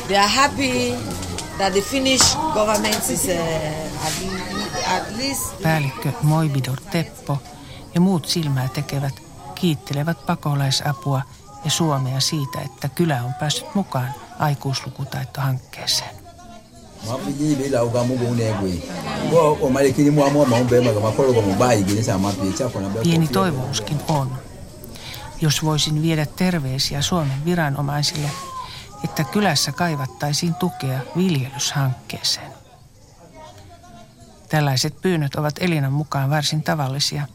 They 0.08 0.17
are 0.17 0.27
happy 0.27 0.93
that 1.58 1.73
the 1.73 1.82
Finnish 1.82 2.36
government 2.53 3.10
is 3.10 3.25
uh, 3.25 4.05
at, 4.05 4.13
at 4.95 5.17
least 5.17 5.62
Päällikkö 5.63 6.12
Moibidor 6.21 6.77
Teppo 6.91 7.38
ja 7.95 8.01
muut 8.01 8.27
silmää 8.27 8.67
tekevät 8.67 9.13
kiittelevät 9.55 10.25
pakolaisapua 10.25 11.21
ja 11.65 11.71
Suomea 11.71 12.19
siitä, 12.19 12.62
että 12.62 12.89
kylä 12.89 13.23
on 13.23 13.34
päässyt 13.34 13.75
mukaan 13.75 14.13
aikuislukutaitohankkeeseen. 14.39 16.18
Pieni 23.03 23.27
toivomuskin 23.27 23.97
on. 24.07 24.31
Jos 25.41 25.63
voisin 25.63 26.01
viedä 26.01 26.25
terveisiä 26.25 27.01
Suomen 27.01 27.45
viranomaisille, 27.45 28.31
että 29.03 29.23
kylässä 29.23 29.71
kaivattaisiin 29.71 30.55
tukea 30.55 30.99
viljelyshankkeeseen. 31.17 32.51
Tällaiset 34.49 35.01
pyynnöt 35.01 35.35
ovat 35.35 35.55
Elinan 35.59 35.93
mukaan 35.93 36.29
varsin 36.29 36.63
tavallisia, 36.63 37.27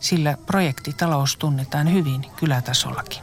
sillä 0.00 0.36
projektitalous 0.46 1.36
tunnetaan 1.36 1.92
hyvin 1.92 2.26
kylätasollakin. 2.36 3.22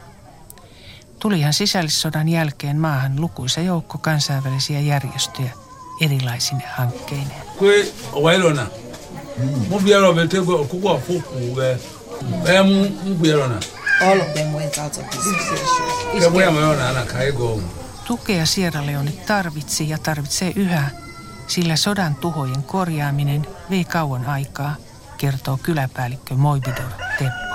Tulihan 1.18 1.52
sisällissodan 1.52 2.28
jälkeen 2.28 2.76
maahan 2.76 3.20
lukuisa 3.20 3.60
joukko 3.60 3.98
kansainvälisiä 3.98 4.80
järjestöjä 4.80 5.52
erilaisine 6.00 6.64
hankkeineen. 6.76 7.42
mo 9.68 9.78
biara 9.78 10.08
ɔbɛ 10.08 10.28
te 10.28 10.38
ko 10.38 10.64
koko 10.64 10.88
afɔku 10.96 11.54
bɛ 11.56 11.78
bɛɛ 12.44 12.62
mu 12.64 12.88
mu 13.04 13.14
biara 13.14 13.60
all 14.00 14.20
of 14.20 14.34
them 14.34 14.54
went 14.54 14.78
out 14.78 14.96
of 14.96 15.04
the 15.10 15.16
situation. 15.16 16.32
mo 16.32 17.62
Tukea 18.04 18.46
Sierra 18.46 18.86
Leone 18.86 19.12
tarvitsi 19.26 19.88
ja 19.88 19.98
tarvitsee 19.98 20.52
yhä, 20.56 20.90
sillä 21.46 21.76
sodan 21.76 22.14
tuhojen 22.14 22.62
korjaaminen 22.62 23.46
vei 23.70 23.84
kauan 23.84 24.26
aikaa, 24.26 24.74
kertoo 25.18 25.58
kyläpäällikkö 25.62 26.34
Moibidor 26.34 26.90
Teppo. 27.18 27.50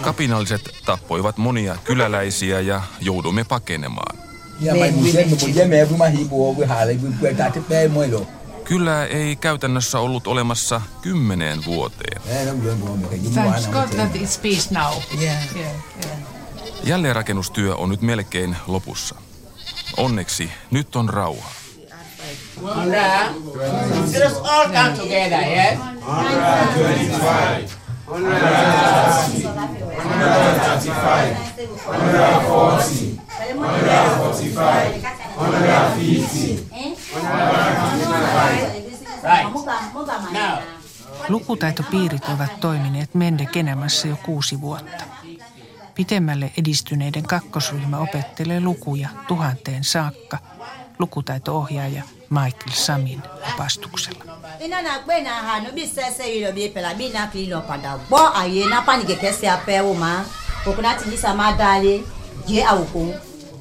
Kapinalliset 0.00 0.70
tappoivat 0.84 1.38
monia 1.38 1.76
kyläläisiä 1.84 2.60
ja 2.60 2.82
joudumme 3.00 3.44
pakenemaan. 3.44 4.18
Kylää 8.64 9.06
ei 9.06 9.36
käytännössä 9.36 9.98
ollut 9.98 10.26
olemassa 10.26 10.80
kymmeneen 11.02 11.64
vuoteen. 11.64 12.22
Thanks 13.34 13.66
God 13.66 13.88
that 13.88 14.14
it's 14.14 14.40
peace 14.42 14.74
now. 14.74 14.92
Yeah. 15.22 15.36
Yeah, 15.56 15.72
yeah. 16.04 16.18
Jälleenrakennustyö 16.84 17.76
on 17.76 17.88
nyt 17.88 18.02
melkein 18.02 18.56
lopussa. 18.66 19.14
Onneksi 19.96 20.50
nyt 20.70 20.96
on 20.96 21.08
rauha. 21.08 21.59
Let 22.62 24.22
us 24.22 24.36
all 24.36 24.68
come 24.68 24.96
together, 24.96 25.40
yes? 25.40 25.78
Lukutaitopiirit 41.28 42.28
ovat 42.34 42.60
toimineet 42.60 43.14
Mende 43.14 43.46
Kenemässä 43.46 44.08
jo 44.08 44.16
kuusi 44.16 44.60
vuotta. 44.60 45.04
Pitemmälle 45.94 46.50
edistyneiden 46.58 47.22
kakkosryhmä 47.22 47.98
opettelee 47.98 48.60
lukuja 48.60 49.08
tuhanteen 49.28 49.84
saakka 49.84 50.38
lukutaito-ohjaaja 50.98 52.02
Michael 52.30 52.72
Samin 52.72 53.22
opastuksella. 53.52 54.24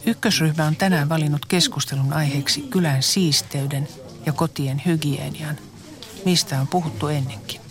Ykkösryhmä 0.06 0.66
on 0.66 0.76
tänään 0.76 1.10
valinnut 1.10 1.46
keskustelun 1.46 2.14
aiheeksi 2.14 2.62
kylän 2.62 3.04
siisteyden 3.04 3.88
ja 4.26 4.34
kotien 4.34 4.82
hygienian, 4.86 5.58
mistä 6.26 6.60
on 6.60 6.68
puhuttu 6.68 7.08
ennenkin. 7.08 7.62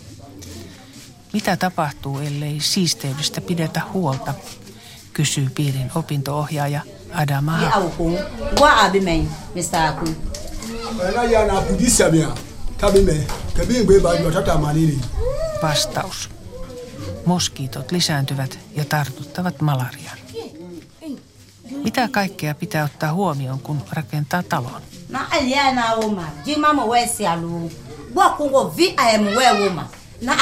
Mitä 1.33 1.57
tapahtuu, 1.57 2.19
ellei 2.19 2.59
siisteydestä 2.59 3.41
pidetä 3.41 3.81
huolta, 3.93 4.33
kysyy 5.13 5.49
piirin 5.55 5.91
opinto-ohjaaja 5.95 6.81
Adama 7.13 7.59
jẹ́ 10.97 10.97
Haku. 10.97 10.97
àwòkọ́ 10.97 10.97
gbọ́ 10.97 10.97
àbí 10.97 10.97
mẹ́yìn 10.97 10.97
mr 10.97 10.97
aku. 10.97 11.01
Ena 11.07 11.23
ya 11.23 11.45
na 11.45 11.61
pudi 11.61 11.89
samia. 11.89 12.29
Tabi 12.77 13.01
me. 13.01 13.27
Kabi 13.57 13.79
ngbe 13.83 13.99
ba 13.99 14.17
jo 14.17 14.31
tata 14.31 14.57
manini. 14.57 15.01
Vastaus. 15.61 16.29
Moskiitot 17.25 17.91
lisääntyvät 17.91 18.59
ja 18.75 18.85
tartuttavat 18.85 19.61
malariaan. 19.61 20.17
Mitä 21.83 22.07
kaikkea 22.11 22.55
pitää 22.55 22.83
ottaa 22.83 23.13
huomioon, 23.13 23.59
kun 23.59 23.81
rakentaa 23.91 24.43
talon? 24.43 24.81
na 25.09 25.27
na 25.73 25.95
wo 25.95 26.09
ma 26.09 26.23
jí 26.45 26.55
má 26.57 26.73
mọ̀ 26.73 26.87
wẹ́ 26.87 27.07
sí 27.17 27.23
àlọ́ 27.25 27.69
gbọ́ 28.13 28.37
kó 28.37 28.43
wọ́n 28.43 28.75
vi 28.77 28.93
àyẹ̀mú 28.95 29.29
wẹ́ 29.37 29.53
wo 29.59 29.69
ma 29.69 29.87
na 30.21 30.33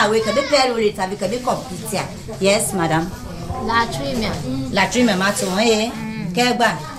yes 2.41 2.73
madam. 2.73 3.11
kẹ́gbà. 6.35 6.96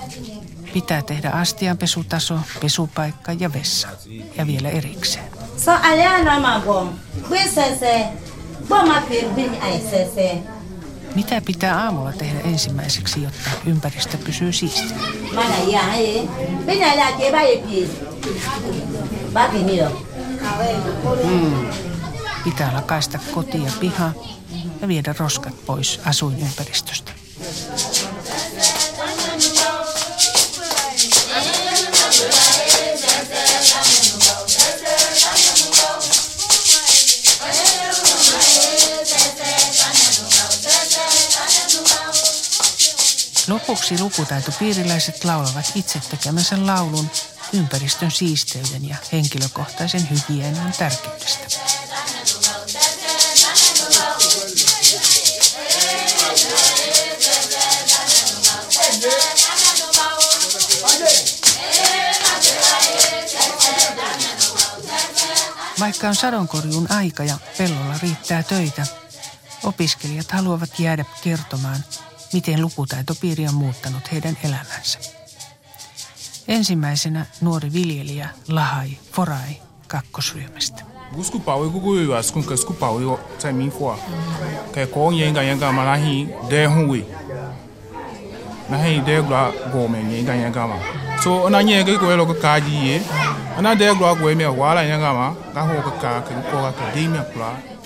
Pitää 0.72 1.02
tehdä 1.02 1.31
astianpesutaso, 1.31 2.38
pesupaikka 2.61 3.33
ja 3.33 3.52
vessa. 3.52 3.88
Ja 4.37 4.46
vielä 4.46 4.68
erikseen. 4.68 5.24
sẹ́sẹ́. 9.90 10.59
Mitä 11.14 11.40
pitää 11.40 11.83
aamulla 11.83 12.12
tehdä 12.12 12.40
ensimmäiseksi, 12.40 13.22
jotta 13.22 13.50
ympäristö 13.66 14.16
pysyy 14.16 14.52
siistinä? 14.52 15.00
lọ. 19.85 20.04
Pitää 22.44 22.74
lakaista 22.74 23.18
koti 23.35 23.64
ja 23.64 23.72
piha 23.81 24.12
ja 24.81 24.88
viedä 24.88 25.14
roskat 25.18 25.66
pois 25.66 26.00
asuinympäristöstä. 26.04 27.12
Lopuksi 43.48 44.00
lukutaitopiiriläiset 44.00 45.24
laulavat 45.24 45.72
itse 45.74 46.00
tekemänsä 46.11 46.66
laulun 46.66 47.11
ympäristön 47.52 48.11
siisteyden 48.11 48.88
ja 48.88 48.96
henkilökohtaisen 49.12 50.08
hygienian 50.11 50.72
tärkeydestä. 50.78 51.46
Vaikka 65.80 66.08
on 66.08 66.14
sadonkorjuun 66.14 66.92
aika 66.92 67.24
ja 67.24 67.38
pellolla 67.58 67.94
riittää 68.02 68.42
töitä, 68.42 68.87
opiskelijat 69.64 70.30
haluavat 70.30 70.78
jäädä 70.78 71.04
kertomaan, 71.22 71.84
miten 72.33 72.62
lukutaitopiiri 72.62 73.49
on 73.49 73.55
muuttanut 73.55 74.12
heidän 74.12 74.38
elämänsä. 74.45 74.99
Ensimmäisenä 76.49 77.27
nuori 77.41 77.73
viljelijä 77.73 78.29
Lahai 78.49 78.91
Forai 79.12 79.57
kakkosryhmästä. 79.88 80.83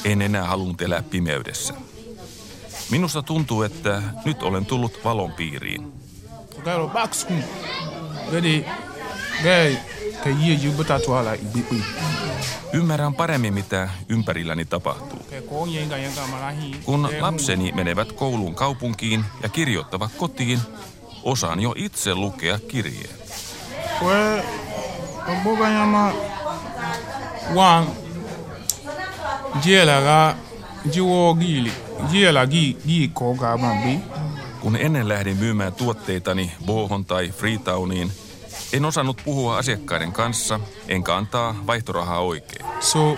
En 0.04 0.22
enää 0.22 0.44
halunnut 0.44 0.82
elää 0.82 1.02
pimeydessä. 1.10 1.74
Minusta 2.92 3.22
tuntuu, 3.22 3.62
että 3.62 4.02
nyt 4.24 4.42
olen 4.42 4.66
tullut 4.66 5.04
valon 5.04 5.32
piiriin. 5.32 5.92
Ymmärrän 12.72 13.14
paremmin, 13.14 13.54
mitä 13.54 13.88
ympärilläni 14.08 14.64
tapahtuu. 14.64 15.26
Kun 16.84 17.08
lapseni 17.20 17.72
menevät 17.72 18.12
kouluun 18.12 18.54
kaupunkiin 18.54 19.24
ja 19.42 19.48
kirjoittavat 19.48 20.12
kotiin, 20.16 20.60
osaan 21.22 21.60
jo 21.60 21.74
itse 21.76 22.14
lukea 22.14 22.58
kirjeen. 22.58 23.16
jiwo 30.94 31.34
gili 31.34 31.72
ma 33.58 33.74
bi 33.82 34.00
Kun 34.60 34.76
ennen 34.76 35.08
lähdin 35.08 35.36
myymään 35.36 35.72
tuotteitani 35.72 36.52
Bohon 36.66 37.04
tai 37.04 37.28
Freetowniin, 37.28 38.12
en 38.72 38.84
osannut 38.84 39.20
puhua 39.24 39.58
asiakkaiden 39.58 40.12
kanssa, 40.12 40.60
enkä 40.88 41.16
antaa 41.16 41.54
vaihtorahaa 41.66 42.20
oikein. 42.20 42.66
so 42.80 43.16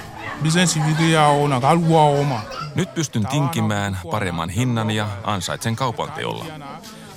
Nyt 2.74 2.94
pystyn 2.94 3.26
tinkimään 3.26 3.98
paremman 4.10 4.48
hinnan 4.48 4.90
ja 4.90 5.08
ansaitsen 5.24 5.76
kaupan 5.76 6.12
teolla. 6.12 6.46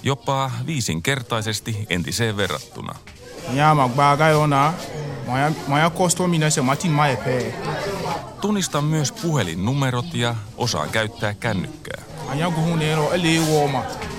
Jopa 0.04 0.52
viisinkertaisesti 0.66 1.86
entiseen 1.90 2.38
verrattuna. 2.38 2.96
E 8.38 8.42
Tunnistan 8.42 8.84
myös 8.84 9.12
puhelinnumerot 9.12 10.14
ja 10.14 10.36
osaan 10.58 10.90
käyttää 10.90 11.34
kännykkää. 11.34 12.04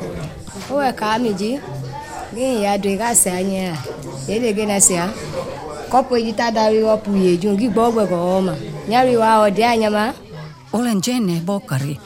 Olen 10.73 11.01
Jenne 11.07 11.41
Bokari, 11.45 11.99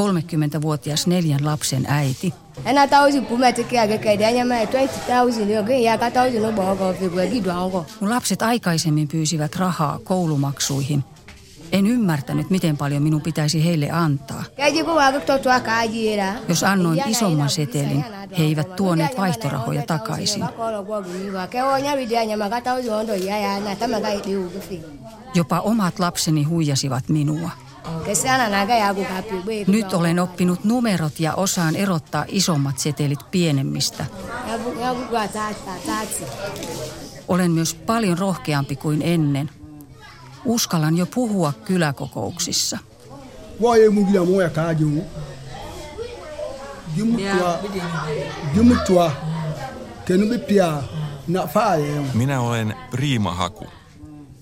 30-vuotias 0.00 1.06
neljän 1.06 1.44
lapsen 1.44 1.86
äiti. 1.88 2.34
ena 2.64 2.86
thousand 2.86 3.26
pu 3.26 3.36
me 3.36 3.52
te 3.52 3.64
ke 3.64 3.80
age 3.80 3.98
ke 3.98 4.18
de 4.18 4.26
anya 4.26 4.44
ma 4.44 4.54
20000 4.54 5.50
yo 5.50 5.62
gi 5.62 5.82
ya 5.84 5.98
ka 5.98 6.10
thousand 6.10 6.42
no 6.42 6.52
gbo 6.52 6.76
go 6.76 6.92
fi 6.92 7.08
gbo 7.08 7.20
gi 7.30 7.44
do 7.44 7.50
an 7.50 7.70
go 7.70 7.86
Mun 8.00 8.10
lapset 8.10 8.42
aikaisemmin 8.42 9.08
pyysivät 9.08 9.56
rahaa 9.56 9.98
koulumaksuihin. 10.04 11.04
En 11.72 11.86
ymmärtänyt, 11.86 12.50
miten 12.50 12.76
paljon 12.76 13.02
minun 13.02 13.22
pitäisi 13.22 13.64
heille 13.64 13.90
antaa. 13.90 14.44
Jos 16.48 16.64
annoin 16.64 17.02
isomman 17.06 17.50
setelin, 17.50 18.04
he 18.38 18.42
eivät 18.42 18.76
tuoneet 18.76 19.18
vaihtorahoja 19.18 19.82
takaisin. 19.82 20.44
Jopa 25.34 25.60
omat 25.60 25.98
lapseni 25.98 26.42
huijasivat 26.42 27.08
minua. 27.08 27.50
Gbo 28.66 29.72
Nyt 29.72 29.92
olen 29.92 30.18
oppinut 30.18 30.64
numerot 30.64 31.20
ja 31.20 31.34
osaan 31.34 31.76
erottaa 31.76 32.24
isommat 32.28 32.78
setelit 32.78 33.30
pienemmistä. 33.30 34.04
Olen 37.28 37.50
myös 37.50 37.74
paljon 37.74 38.18
rohkeampi 38.18 38.76
kuin 38.76 39.02
ennen. 39.02 39.50
Uskallan 40.44 40.96
jo 40.96 41.06
puhua 41.06 41.52
kyläkokouksissa. 41.64 42.78
Minä 52.14 52.40
olen 52.40 52.74
Priima 52.90 53.34
Haku. 53.34 53.79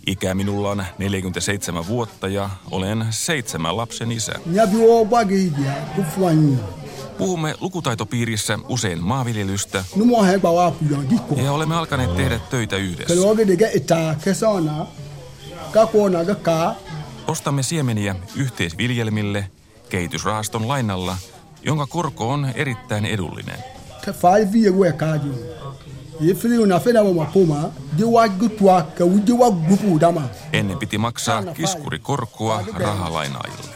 Ikä 0.06 0.34
minulla 0.34 0.70
on 0.70 0.84
47 0.98 1.86
vuotta 1.86 2.28
ja 2.28 2.50
olen 2.70 3.06
seitsemän 3.10 3.76
lapsen 3.76 4.12
isä. 4.12 4.32
Puhumme 7.18 7.54
lukutaitopiirissä 7.60 8.58
usein 8.68 9.02
maanviljelystä 9.04 9.84
ja 11.42 11.52
olemme 11.52 11.76
alkaneet 11.76 12.16
tehdä 12.16 12.38
töitä 12.50 12.76
yhdessä. 12.76 13.14
Ostamme 17.26 17.62
siemeniä 17.62 18.16
yhteisviljelmille 18.36 19.50
kehitysrahaston 19.88 20.68
lainalla, 20.68 21.16
jonka 21.62 21.86
korko 21.86 22.28
on 22.30 22.48
erittäin 22.54 23.04
edullinen. 23.04 23.58
Gutwa 28.28 28.86
gupu 29.50 29.98
dama. 30.00 30.28
Ennen 30.52 30.78
piti 30.78 30.98
maksaa 30.98 31.42
kiskurikorkoa 31.42 32.64
rahalainaajille. 32.74 33.68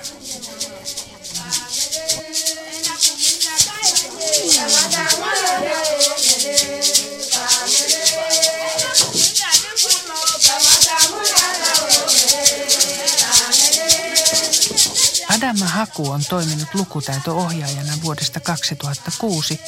Adama 15.29 15.67
Haku 15.67 16.11
on 16.11 16.21
toiminut 16.29 16.75
lukutaito-ohjaajana 16.75 17.93
vuodesta 18.03 18.41
2006, 18.41 19.61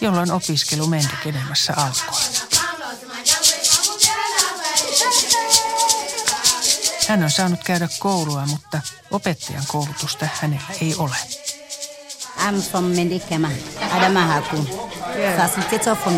jolloin 0.00 0.32
opiskelu 0.32 0.86
Mendekenemässä 0.86 1.74
alkoi. 1.76 2.20
Hän 7.08 7.22
on 7.22 7.30
saanut 7.30 7.64
käydä 7.64 7.88
koulua, 7.98 8.46
mutta 8.46 8.80
opettajan 9.10 9.64
koulutusta 9.68 10.28
hänellä 10.40 10.68
ei 10.80 10.94
ole. 10.98 11.16
I'm 12.38 12.62
from 12.70 12.84
Mendekema, 12.84 13.48
Adama 13.90 14.20
Haku, 14.20 14.56
facilitator 15.36 15.96
for 15.96 16.12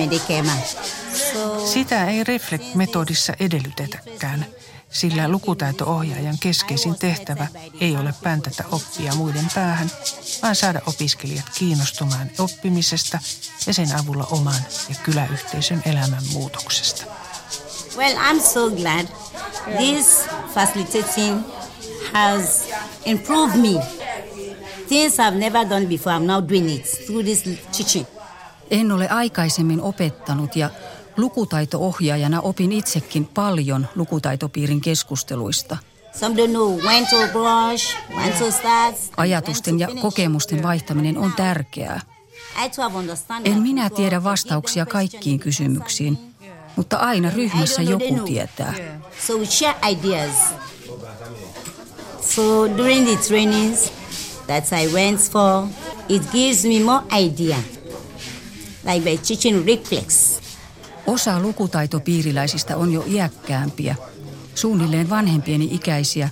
Sitä 1.72 2.04
ei 2.04 2.24
Reflect-metodissa 2.24 3.32
edellytetäkään, 3.40 4.46
sillä 4.90 5.28
lukutaito-ohjaajan 5.28 6.38
keskeisin 6.40 6.98
tehtävä 6.98 7.46
ei 7.80 7.96
ole 7.96 8.14
päntätä 8.22 8.64
oppia 8.70 9.14
muiden 9.14 9.46
päähän, 9.54 9.90
vaan 10.42 10.56
saada 10.56 10.80
opiskelijat 10.86 11.50
kiinnostumaan 11.58 12.30
oppimisesta 12.38 13.18
ja 13.66 13.74
sen 13.74 13.96
avulla 13.96 14.26
oman 14.30 14.62
ja 14.88 14.94
kyläyhteisön 15.02 15.82
elämän 15.86 16.22
muutoksesta. 16.32 17.04
well, 17.96 18.16
I'm 18.16 18.40
so 18.40 18.70
glad 18.70 19.06
this 19.78 20.26
facilitating 20.54 21.44
has 22.12 22.70
improved 23.04 23.56
me. 23.56 23.80
Things 24.88 25.18
I've 25.18 25.36
never 25.36 25.64
done 25.64 25.86
before, 25.86 26.12
I'm 26.12 26.26
now 26.26 26.40
doing 26.40 26.68
it 26.70 26.84
through 27.06 27.24
this 27.24 27.42
teaching. 27.72 28.06
En 28.70 28.92
ole 28.92 29.08
aikaisemmin 29.08 29.80
opettanut 29.80 30.56
ja 30.56 30.70
lukutaito-ohjaajana 31.20 32.40
opin 32.40 32.72
itsekin 32.72 33.24
paljon 33.26 33.86
lukutaitopiirin 33.94 34.80
keskusteluista. 34.80 35.76
Ajatusten 39.16 39.80
ja 39.80 39.88
kokemusten 40.02 40.62
vaihtaminen 40.62 41.18
on 41.18 41.32
tärkeää. 41.32 42.00
En 43.44 43.62
minä 43.62 43.90
tiedä 43.90 44.24
vastauksia 44.24 44.86
kaikkiin 44.86 45.40
kysymyksiin, 45.40 46.18
mutta 46.76 46.96
aina 46.96 47.30
ryhmässä 47.30 47.82
joku 47.82 48.20
tietää. 48.24 48.74
So 52.20 52.76
during 52.76 53.06
the 53.06 53.16
trainings 53.28 53.92
that 54.46 54.64
I 54.72 54.88
went 54.88 55.20
for, 55.20 55.66
it 56.08 56.22
gives 56.32 56.64
me 56.64 56.80
more 56.84 57.02
idea. 57.24 57.56
Like 58.84 59.10
by 59.10 59.18
teaching 59.18 59.66
reflex. 59.66 60.39
Osa 61.10 61.40
lukutaitopiiriläisistä 61.40 62.76
on 62.76 62.92
jo 62.92 63.04
iäkkäämpiä, 63.06 63.94
suunnilleen 64.54 65.10
vanhempieni 65.10 65.68
ikäisiä, 65.70 66.28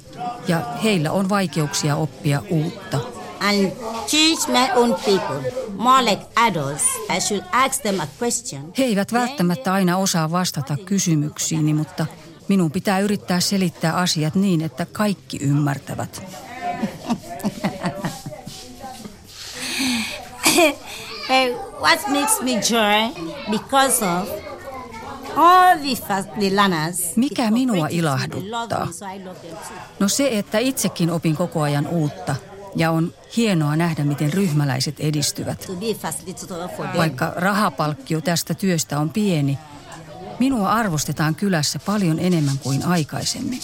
ja 0.48 0.60
heillä 0.82 1.12
on 1.12 1.28
vaikeuksia 1.28 1.96
oppia 1.96 2.42
uutta. 2.50 3.00
And 3.40 3.70
teach 4.10 4.48
my 4.48 4.72
own 4.74 4.94
people, 4.94 5.52
more 5.76 6.04
like 6.04 6.22
adults. 6.36 6.82
I 7.16 7.20
should 7.20 7.42
ask 7.52 7.82
them 7.82 8.00
a 8.00 8.06
question. 8.22 8.72
He 8.78 8.84
eivät 8.84 9.12
välttämättä 9.12 9.72
aina 9.72 9.96
osaa 9.96 10.30
vastata 10.30 10.76
kysymyksiini, 10.84 11.74
mutta 11.74 12.06
minun 12.48 12.70
pitää 12.70 13.00
yrittää 13.00 13.40
selittää 13.40 13.92
asiat 13.92 14.34
niin, 14.34 14.60
että 14.60 14.86
kaikki 14.92 15.38
ymmärtävät. 15.40 16.22
What 21.80 22.08
makes 22.08 22.42
me 22.42 22.60
joy 22.70 23.12
because 23.50 24.02
of 24.02 24.08
all 24.08 24.26
the, 24.26 24.26
fast, 24.26 24.26
the 24.26 24.26
learners. 24.26 24.58
Mikä 27.16 27.50
minua 27.50 27.88
ilahduttaa? 27.90 28.88
No 29.98 30.08
se, 30.08 30.38
että 30.38 30.58
itsekin 30.58 31.10
opin 31.10 31.36
koko 31.36 31.62
ajan 31.62 31.86
uutta 31.86 32.36
ja 32.76 32.90
on 32.90 33.14
hienoa 33.36 33.76
nähdä, 33.76 34.04
miten 34.04 34.32
ryhmäläiset 34.32 35.00
edistyvät. 35.00 35.70
Vaikka 36.96 37.32
rahapalkkio 37.36 38.20
tästä 38.20 38.54
työstä 38.54 39.00
on 39.00 39.10
pieni, 39.10 39.58
minua 40.38 40.72
arvostetaan 40.72 41.34
kylässä 41.34 41.78
paljon 41.86 42.18
enemmän 42.18 42.58
kuin 42.58 42.84
aikaisemmin. 42.84 43.60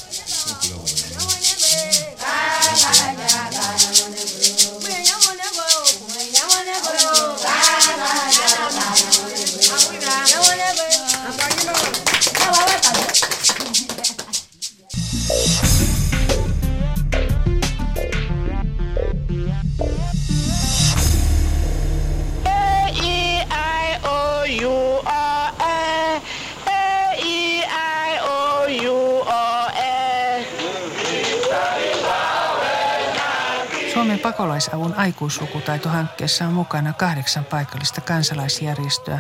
Suomen 33.95 34.19
pakolaisavun 34.19 34.95
aikuislukutaitohankkeessa 34.95 36.45
on 36.45 36.53
mukana 36.53 36.93
kahdeksan 36.93 37.45
paikallista 37.45 38.01
kansalaisjärjestöä 38.01 39.19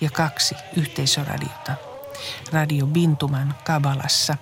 ja 0.00 0.10
kaksi 0.10 0.54
yhteisöradiota. 0.76 1.72
Radio 2.52 2.86
Bintuman 2.86 3.54
Kabalassa 3.64 4.36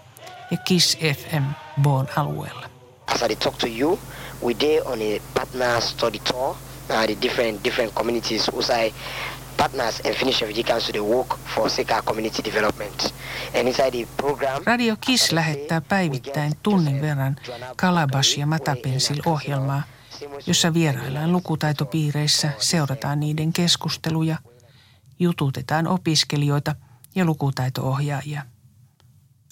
ja 0.50 0.56
Kiss 0.56 0.98
FM 0.98 1.42
Boon 1.82 2.08
alueella. 2.16 2.70
As 3.06 3.22
I 3.22 3.36
talk 3.36 3.56
to 3.58 3.66
you, 3.78 3.98
we 4.44 4.54
on 4.84 4.98
a 4.98 5.22
partner 5.34 5.80
study 5.80 6.18
tour. 6.18 6.50
Uh, 6.50 6.56
the 7.06 7.16
different 7.22 7.64
different 7.64 7.94
communities 7.94 8.48
who 8.52 8.62
partners 9.56 10.00
and 10.04 10.14
finish 10.14 10.40
refugee 10.40 10.62
council 10.62 10.92
the 10.92 11.00
work 11.00 11.38
for 11.54 11.70
Seka 11.70 12.02
community 12.02 12.42
development. 12.44 13.14
And 13.54 13.68
inside 13.68 13.90
the 13.90 14.06
program, 14.16 14.62
Radio 14.66 14.96
Kiss 15.00 15.32
lähettää 15.32 15.80
päivittäin 15.80 16.52
tunnin 16.62 17.00
verran 17.00 17.36
Kalabash 17.76 18.38
ja 18.38 18.46
Matapensil 18.46 19.22
ohjelmaa, 19.26 19.82
jossa 20.46 20.74
vieraillaan 20.74 21.32
lukutaitopiireissä, 21.32 22.50
seurataan 22.58 23.20
niiden 23.20 23.52
keskusteluja, 23.52 24.36
jututetaan 25.18 25.86
opiskelijoita 25.88 26.74
ja 27.14 27.24
lukutaito-ohjaajia. 27.24 28.42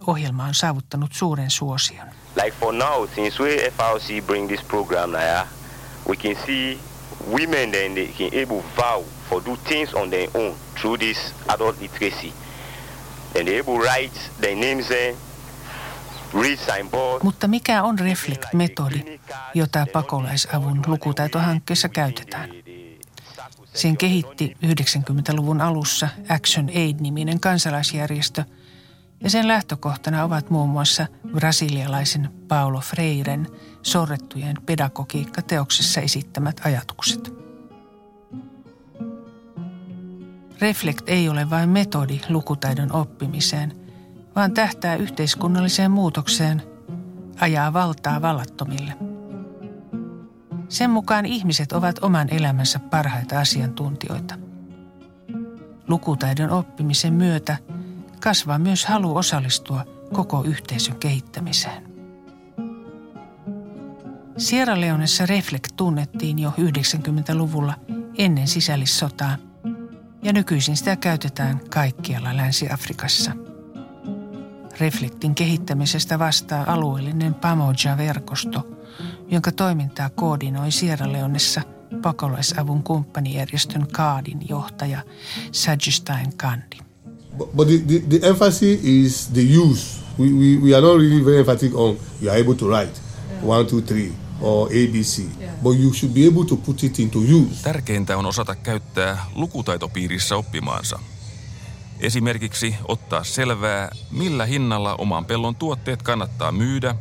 Ohjelma 0.07 0.45
on 0.45 0.55
saavuttanut 0.55 1.13
suuren 1.13 1.51
suosion. 1.51 2.09
Like 2.43 2.57
for 2.61 2.75
now, 2.75 3.09
since 3.15 3.43
we 3.43 3.57
FRC 3.57 4.27
bring 4.27 4.49
this 4.49 4.63
program 4.63 5.11
we 6.09 6.17
can 6.17 6.37
see 6.47 6.79
women 7.31 7.71
then 7.71 7.95
they 7.95 8.07
can 8.07 8.31
able 8.43 8.63
vow 8.77 9.05
for 9.31 9.43
do 9.47 9.57
things 9.57 9.95
on 9.95 10.11
their 10.11 10.31
own 10.35 10.55
through 10.81 10.99
this 10.99 11.35
adult 11.49 11.81
literacy. 11.81 12.33
And 13.37 13.45
they 13.45 13.61
able 13.61 13.79
write 13.79 14.21
their 14.41 14.57
names 14.57 14.87
there. 14.87 15.17
Mutta 17.23 17.49
mikä 17.49 17.83
on 17.83 17.99
Reflect-metodi, 17.99 19.21
jota 19.55 19.87
pakolaisavun 19.93 20.83
lukutaitohankkeessa 20.87 21.89
käytetään? 21.89 22.51
Sen 23.75 23.97
kehitti 23.97 24.57
90-luvun 24.67 25.61
alussa 25.61 26.09
Action 26.29 26.69
Aid-niminen 26.69 27.41
kansalaisjärjestö, 27.41 28.45
ja 29.21 29.31
sen 29.31 29.49
lähtökohtana 29.49 30.25
ovat 30.25 30.51
muun 30.51 30.69
muassa 30.69 31.07
brasilialaisen 31.33 32.31
Paulo 32.49 32.81
Freiren 32.81 33.49
sorrettujen 33.83 34.57
pedagogiikka-teoksessa 34.67 36.01
esittämät 36.01 36.61
ajatukset. 36.65 37.48
Reflect 40.61 41.09
ei 41.09 41.29
ole 41.29 41.51
vain 41.51 41.69
metodi 41.69 42.21
lukutaidon 42.29 42.93
oppimiseen, 42.93 43.73
vaan 44.37 44.53
tähtää 44.53 44.97
yhteiskunnalliseen 44.97 45.91
muutokseen, 45.91 46.63
ajaa 47.41 47.73
valtaa 47.73 48.23
vallattomille. 48.23 48.93
Sen 50.69 50.91
mukaan 50.91 51.27
ihmiset 51.27 51.73
ovat 51.73 51.99
oman 52.03 52.29
elämänsä 52.31 52.79
parhaita 52.79 53.41
asiantuntijoita. 53.41 54.35
Lukutaidon 55.89 56.51
oppimisen 56.51 57.15
myötä 57.15 57.57
kasvaa 58.21 58.59
myös 58.59 58.87
halu 58.87 59.17
osallistua 59.17 59.85
koko 60.13 60.43
yhteisön 60.45 60.97
kehittämiseen. 60.97 61.89
Sierra 64.37 64.81
Leonessa 64.81 65.27
Reflect 65.27 65.73
tunnettiin 65.77 66.39
jo 66.39 66.51
90-luvulla 66.51 67.75
ennen 68.19 68.47
sisällissotaa 68.49 69.37
ja 70.29 70.33
nykyisin 70.33 70.77
sitä 70.77 70.97
käytetään 70.97 71.61
kaikkialla 71.71 72.37
Länsi-Afrikassa. 72.37 73.33
Reflektin 74.81 75.35
kehittämisestä 75.35 76.19
vastaa 76.19 76.65
alueellinen 76.73 77.35
Pamoja-verkosto, 77.35 78.67
jonka 79.29 79.53
toimintaa 79.53 80.11
koordinoi 80.11 80.73
Sierra 80.73 81.13
Leonessa 81.13 81.63
pakolaisavun 82.03 82.83
kumppanijärjestön 82.83 83.87
Kaadin 83.93 84.49
johtaja 84.49 85.03
Sajustain 85.53 86.37
Kandi. 86.37 86.77
But 87.37 87.69
the, 87.69 87.79
the, 87.87 88.19
the 88.19 88.29
emphasis 88.29 88.81
is 88.83 89.29
the 89.33 89.43
use. 89.59 90.01
We, 90.19 90.27
we, 90.27 90.57
we 90.63 90.75
are 90.75 90.87
not 90.87 90.97
really 90.97 91.25
very 91.25 91.39
emphatic 91.39 91.75
on 91.75 91.97
you 92.23 92.31
are 92.31 92.41
able 92.41 92.55
to 92.55 92.67
write 92.67 93.01
one, 93.43 93.65
two, 93.65 93.81
three 93.81 94.13
or 94.41 94.69
ABC, 94.69 95.23
but 95.63 95.79
you 95.81 95.95
should 95.95 96.15
be 96.15 96.27
able 96.27 96.45
to 96.45 96.57
put 96.57 96.85
it 96.85 96.99
into 96.99 97.19
use. 97.19 97.63
Tärkeintä 97.63 98.17
on 98.17 98.27
osata 98.27 98.55
käyttää 98.55 99.27
lukutaitopiirissä 99.35 100.37
oppimaansa. 100.37 100.99
Esimerkiksi 102.01 102.75
ottaa 102.89 103.25
selvää, 103.25 103.91
millä 104.11 104.47
hinnalla 104.47 104.95
oman 104.95 105.25
pellon 105.25 105.57
tuotteet 105.57 106.03
kannattaa 106.03 106.53
myydä, 106.53 106.95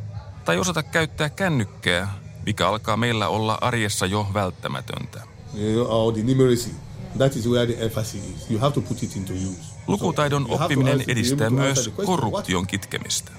tai 0.45 0.57
osata 0.57 0.83
käyttää 0.83 1.29
kännykkää, 1.29 2.19
mikä 2.45 2.67
alkaa 2.67 2.97
meillä 2.97 3.27
olla 3.27 3.57
arjessa 3.61 4.05
jo 4.05 4.27
välttämätöntä. 4.33 5.23
You 5.55 5.85
know, 5.85 5.97
or 5.97 6.13
the 6.13 6.23
numeracy. 6.23 6.69
That 7.17 7.35
is 7.35 7.49
where 7.49 7.73
the 7.73 7.83
emphasis 7.85 8.23
is. 8.23 8.49
You 8.49 8.59
have 8.59 8.73
to 8.73 8.81
put 8.81 9.03
it 9.03 9.15
into 9.15 9.33
use. 9.33 9.61
Lukutaidon 9.87 10.45
oppiminen 10.49 11.03
edistää 11.07 11.49
myös 11.49 11.89
korruption 12.05 12.67
kitkemistä. 12.67 13.31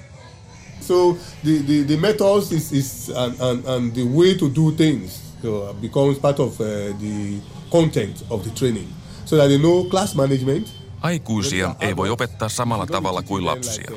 So 0.89 1.17
the, 1.43 1.59
the, 1.67 1.83
the 1.83 1.97
methods 1.97 2.51
is, 2.51 2.73
is 2.73 3.09
and, 3.09 3.35
and, 3.39 3.65
and 3.67 3.93
the 3.93 4.03
way 4.03 4.33
to 4.33 4.49
do 4.49 4.71
things 4.71 5.21
so 5.41 5.75
becomes 5.81 6.17
part 6.17 6.39
of 6.39 6.59
uh, 6.59 6.65
the 6.99 7.39
content 7.71 8.23
of 8.29 8.43
the 8.43 8.49
training. 8.49 8.87
So 9.25 9.37
that 9.37 9.49
they 9.49 9.59
know 9.59 9.83
class 9.83 10.15
management. 10.15 10.67
Aikuisia 11.01 11.75
ei 11.79 11.95
voi 11.95 12.09
opettaa 12.09 12.49
samalla 12.49 12.85
tavalla 12.85 13.21
kuin 13.21 13.45
lapsia. 13.45 13.91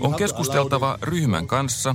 On 0.00 0.14
keskusteltava 0.14 0.98
ryhmän 1.02 1.46
kanssa, 1.46 1.94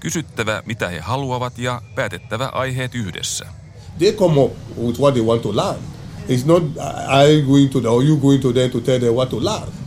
kysyttävä 0.00 0.62
mitä 0.66 0.88
he 0.88 1.00
haluavat 1.00 1.58
ja 1.58 1.82
päätettävä 1.94 2.46
aiheet 2.46 2.94
yhdessä. 2.94 3.46
They 3.98 4.12
come 4.12 4.40
up 4.40 4.52
with 4.76 5.00
what 5.00 5.14
they 5.14 5.22
want 5.22 5.42
to 5.42 5.56
learn. 5.56 5.80
It's 6.28 6.46
not 6.46 6.62
I 7.08 7.42
going 7.46 7.70
to 7.72 7.80
the, 7.80 7.88
or 7.88 8.04
you 8.04 8.16
going 8.16 8.42
to 8.42 8.52
them 8.52 8.70
to 8.70 8.80
tell 8.80 9.00
them 9.00 9.14
what 9.14 9.28
to 9.28 9.44
learn. 9.44 9.77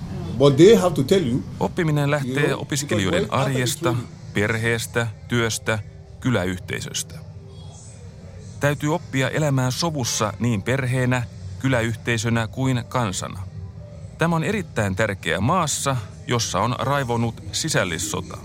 Oppiminen 1.59 2.11
lähtee 2.11 2.55
opiskelijoiden 2.55 3.33
arjesta, 3.33 3.95
perheestä, 4.33 5.07
työstä, 5.27 5.79
kyläyhteisöstä. 6.19 7.15
Täytyy 8.59 8.95
oppia 8.95 9.29
elämään 9.29 9.71
sovussa 9.71 10.33
niin 10.39 10.63
perheenä, 10.63 11.23
kyläyhteisönä 11.59 12.47
kuin 12.47 12.83
kansana. 12.89 13.39
Tämä 14.17 14.35
on 14.35 14.43
erittäin 14.43 14.95
tärkeää 14.95 15.41
maassa, 15.41 15.95
jossa 16.27 16.59
on 16.59 16.75
raivonut 16.79 17.43
sisällissota. 17.51 18.37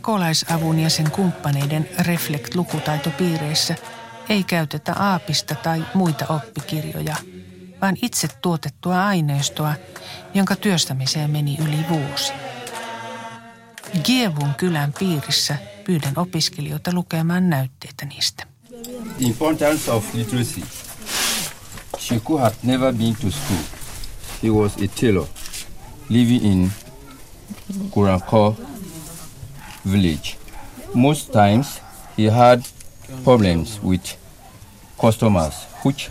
Pakolaisavun 0.00 0.78
ja 0.78 0.90
sen 0.90 1.10
kumppaneiden 1.10 1.88
Reflect-lukutaitopiireissä 1.98 3.74
ei 4.28 4.44
käytetä 4.44 4.92
aapista 4.92 5.54
tai 5.54 5.84
muita 5.94 6.26
oppikirjoja, 6.28 7.16
vaan 7.82 7.96
itse 8.02 8.28
tuotettua 8.42 9.06
aineistoa, 9.06 9.74
jonka 10.34 10.56
työstämiseen 10.56 11.30
meni 11.30 11.56
yli 11.62 11.84
vuosi. 11.88 12.32
Gievun 14.04 14.54
kylän 14.56 14.92
piirissä 14.98 15.56
pyydän 15.84 16.12
opiskelijoita 16.16 16.92
lukemaan 16.92 17.50
näytteitä 17.50 18.04
niistä. 18.04 18.46
Importance 19.18 19.90
of 19.90 20.14
literacy. 20.14 20.62
Sheku 21.98 22.38
had 22.38 22.52
never 22.62 22.94
been 22.94 23.16
to 23.16 23.30
school. 23.30 23.62
He 24.42 24.50
was 24.50 24.72
a 24.72 25.00
tailor 25.00 25.26
living 26.08 26.44
in 26.44 26.72
village. 29.84 30.36
Most 30.94 31.32
times 31.32 31.82
he 32.18 32.30
had 32.30 32.62
problems 33.24 33.82
with 33.82 34.16
customers 35.00 35.54
which 35.84 36.10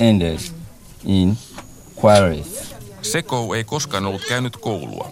ended 0.00 0.40
in 1.04 1.36
quarrels. 2.02 2.74
Sekou 3.02 3.52
ei 3.52 3.64
koskaan 3.64 4.06
ollut 4.06 4.24
käynyt 4.28 4.56
koulua. 4.56 5.10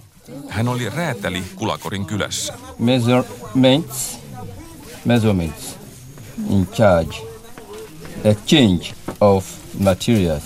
Hän 0.48 0.68
oli 0.68 0.90
räätäli 0.90 1.42
Kulakorin 1.56 2.06
kylässä. 2.06 2.54
Measurements, 2.78 4.18
measurements 5.04 5.76
in 6.50 6.66
charge, 6.66 7.16
exchange 8.24 8.94
of 9.20 9.46
materials 9.78 10.42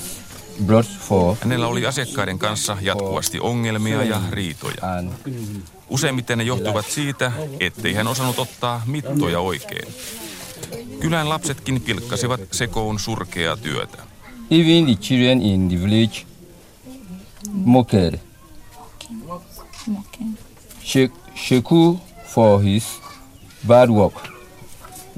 brought 0.66 0.90
for 0.98 1.36
Hänellä 1.42 1.66
oli 1.66 1.86
asiakkaiden 1.86 2.38
kanssa 2.38 2.76
jatkuvasti 2.80 3.40
ongelmia 3.40 4.04
ja 4.04 4.20
riitoja. 4.30 4.82
Useimmiten 5.90 6.38
ne 6.38 6.44
johtuvat 6.44 6.86
siitä, 6.86 7.32
ettei 7.60 7.94
hän 7.94 8.06
osannut 8.06 8.38
ottaa 8.38 8.82
mittoja 8.86 9.40
oikein. 9.40 9.94
Kylän 11.00 11.28
lapsetkin 11.28 11.80
pilkkasivat 11.80 12.40
Sekoun 12.52 12.98
surkeaa 13.00 13.56
työtä. 13.56 13.98
Even 14.50 14.84
the 14.86 14.94
children 14.94 15.42
in 15.42 15.68
the 15.68 15.78
village 15.78 16.22
mocked 17.52 18.18
She- 20.84 21.10
Sheku 21.36 22.00
for 22.26 22.62
his 22.62 22.84
bad 23.66 23.88
work. 23.90 24.14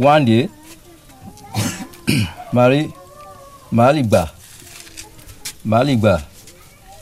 One 0.05 0.27
day, 0.27 0.49
Mali, 2.53 2.95
Maliba, 3.71 4.27
Maliba, 5.65 6.21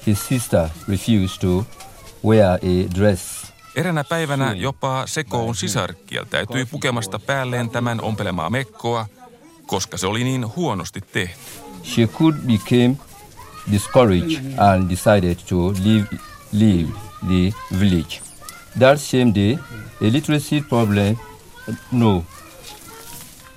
his 0.06 0.28
sister, 0.28 0.70
refused 0.88 1.40
to 1.40 1.64
wear 2.24 2.58
a 2.62 2.88
dress. 2.94 3.39
Eränä 3.76 4.04
päivänä 4.04 4.52
jopa 4.52 5.06
Sekoun 5.06 5.56
sisar 5.56 5.94
kieltäytyi 6.06 6.66
pukemasta 6.66 7.18
päälleen 7.18 7.70
tämän 7.70 8.00
ompelemaa 8.00 8.50
mekkoa, 8.50 9.06
koska 9.66 9.96
se 9.96 10.06
oli 10.06 10.24
niin 10.24 10.56
huonosti 10.56 11.00
tehty. 11.00 11.40
Sheku 11.84 12.32
became 12.32 12.96
discouraged 13.70 14.58
and 14.58 14.90
decided 14.90 15.36
to 15.48 15.72
leave, 15.84 16.06
leave 16.52 16.92
the 17.26 17.78
village. 17.80 18.20
That 18.78 19.00
same 19.00 19.34
day, 19.34 19.58
a 20.08 20.12
literacy 20.12 20.60
problem, 20.68 21.16
no, 21.92 22.24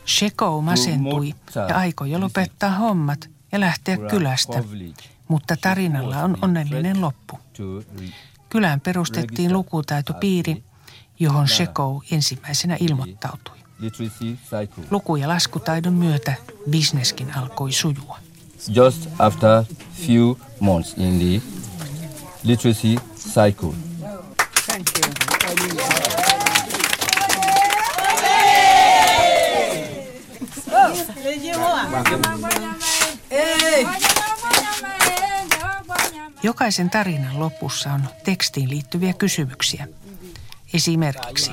Shekou 0.06 0.62
masentui 0.62 1.36
ja 1.70 1.78
aikoi 1.78 2.12
jo 2.12 2.20
lopettaa 2.20 2.72
hommat 2.72 3.30
ja 3.52 3.60
lähteä 3.60 3.98
kylästä, 3.98 4.64
mutta 5.28 5.56
tarinalla 5.62 6.18
on 6.18 6.38
onnellinen 6.42 7.02
loppu. 7.02 7.40
Kylään 8.54 8.82
perustettiin 8.82 9.54
lukutaitopiiri, 9.54 10.64
johon 11.20 11.48
Shekou 11.48 12.04
ensimmäisenä 12.12 12.78
ilmoittautui. 12.80 13.58
Luku- 14.92 15.16
ja 15.16 15.28
laskutaidon 15.28 15.94
myötä 15.94 16.34
bisneskin 16.70 17.38
alkoi 17.38 17.72
sujua. 17.72 18.18
Just 18.68 19.10
after 19.20 19.64
few 20.08 20.36
months 20.60 20.94
in 20.98 21.20
the 21.20 21.42
literacy 22.44 22.96
cycle, 23.18 23.74
Thank 24.66 24.88
you. 33.98 34.03
Jokaisen 36.44 36.90
tarinan 36.90 37.40
lopussa 37.40 37.94
on 37.94 38.04
tekstiin 38.24 38.70
liittyviä 38.70 39.14
kysymyksiä. 39.14 39.88
Esimerkiksi, 40.74 41.52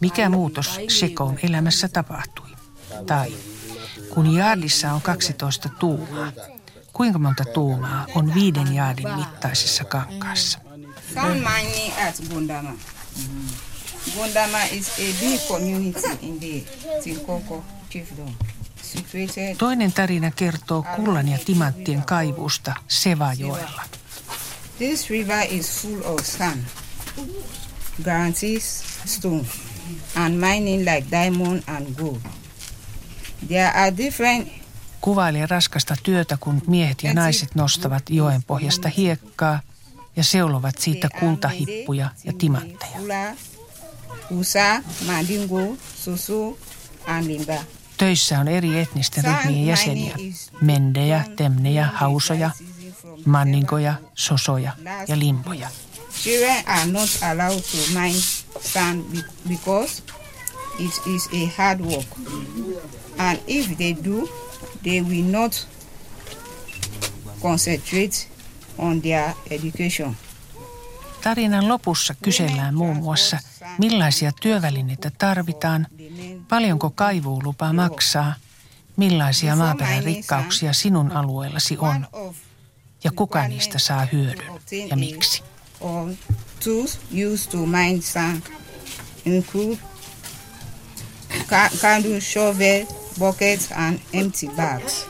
mikä 0.00 0.28
muutos 0.28 0.80
Shekoun 0.88 1.38
elämässä 1.42 1.88
tapahtui? 1.88 2.50
Tai, 3.06 3.34
kun 4.14 4.34
jaadissa 4.34 4.92
on 4.92 5.02
12 5.02 5.68
tuumaa, 5.68 6.32
kuinka 6.92 7.18
monta 7.18 7.44
tuumaa 7.44 8.06
on 8.14 8.34
viiden 8.34 8.74
jaadin 8.74 9.14
mittaisessa 9.14 9.84
kankaassa? 9.84 10.58
Some 11.14 11.34
mining 11.34 11.94
at 12.08 12.14
Bundama. 12.28 12.72
Bundama 14.16 14.58
is 14.70 14.88
a 14.88 15.20
big 15.20 15.40
community 15.48 16.08
in 16.22 16.40
the 16.40 16.70
Tilkoko 17.04 17.64
chiefdom. 17.90 18.34
Situated 18.82 19.56
Toinen 19.56 19.92
tarina 19.92 20.30
kertoo 20.30 20.84
kullan 20.96 21.28
ja 21.28 21.38
timanttien 21.38 22.02
kaivusta 22.02 22.74
Sevajoella. 22.88 23.82
This 24.80 25.10
river 25.10 25.42
is 25.50 25.82
full 25.82 26.00
of 26.04 26.24
sand, 26.24 26.64
guarantees 28.04 28.84
stone, 29.04 29.44
and 30.14 30.40
mining 30.40 30.84
like 30.84 31.10
diamond 31.10 31.62
and 31.66 31.96
gold. 31.96 32.20
There 33.48 33.72
are 33.74 33.96
different 33.96 34.48
Kuvailee 35.00 35.46
raskasta 35.46 35.96
työtä, 36.02 36.36
kun 36.40 36.62
miehet 36.66 37.02
ja 37.02 37.14
naiset 37.14 37.54
nostavat 37.54 38.02
joen 38.10 38.42
pohjasta 38.42 38.88
hiekkaa 38.88 39.60
ja 40.16 40.24
seulovat 40.24 40.78
siitä 40.78 41.08
kultahippuja 41.20 42.10
ja 42.24 42.32
timantteja. 42.38 42.98
Fula, 42.98 43.36
Usa, 44.30 44.82
Mandingo, 45.06 45.76
Soso, 45.96 46.58
and 47.06 47.26
Limba. 47.26 47.64
Töissä 47.96 48.40
on 48.40 48.48
eri 48.48 48.78
etnisten 48.78 49.24
ryhmien 49.24 49.66
jäseniä. 49.66 50.16
Mendejä, 50.60 51.24
temnejä, 51.36 51.86
hausoja, 51.94 52.50
manninkoja, 53.24 53.94
sosoja 54.14 54.72
ja 55.08 55.18
limboja. 55.18 55.68
Children 56.22 56.62
are 56.66 56.86
not 56.86 57.18
allowed 57.22 57.62
to 57.62 58.00
mine 58.00 58.20
sand 58.60 59.04
be- 59.12 59.48
because 59.48 60.02
it 60.78 61.02
is 61.06 61.28
a 61.32 61.62
hard 61.62 61.80
work. 61.80 62.06
And 63.18 63.38
if 63.46 63.76
they 63.76 63.96
do, 64.04 64.28
they 64.82 65.02
will 65.02 65.24
not 65.30 65.68
concentrate 67.42 68.28
on 68.78 69.02
their 69.02 69.30
education. 69.50 70.16
Tarinan 71.22 71.68
lopussa 71.68 72.14
kysellään 72.22 72.74
muun 72.74 72.96
muassa, 72.96 73.38
millaisia 73.78 74.32
työvälineitä 74.40 75.10
tarvitaan, 75.18 75.86
paljonko 76.48 76.90
kaivuulupa 76.90 77.72
maksaa, 77.72 78.34
millaisia 78.96 79.56
maaperän 79.56 80.04
rikkauksia 80.04 80.72
sinun 80.72 81.12
alueellasi 81.12 81.78
on 81.78 82.06
ja 83.04 83.10
kuka 83.16 83.48
niistä 83.48 83.78
saa 83.78 84.06
hyödyn 84.12 84.60
ja 84.88 84.96
miksi. 84.96 85.42
Or 85.80 86.10
tools 86.64 86.98
used 87.32 87.50
to 87.50 87.56
mine 87.66 88.02
sand 88.02 88.42
include 89.26 89.78
ca- 91.50 91.70
candle, 91.80 92.20
shovel, 92.20 92.86
buckets, 93.18 93.72
and 93.72 93.98
empty 94.12 94.46
bags. 94.56 95.06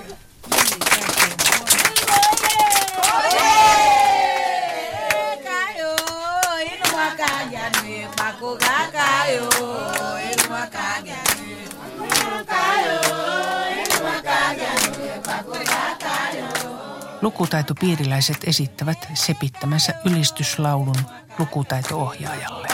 Lukutaitopiiriläiset 17.23 18.37
esittävät 18.45 19.09
sepittämänsä 19.15 19.95
ylistyslaulun 20.05 20.97
lukutaito-ohjaajalle. 21.39 22.69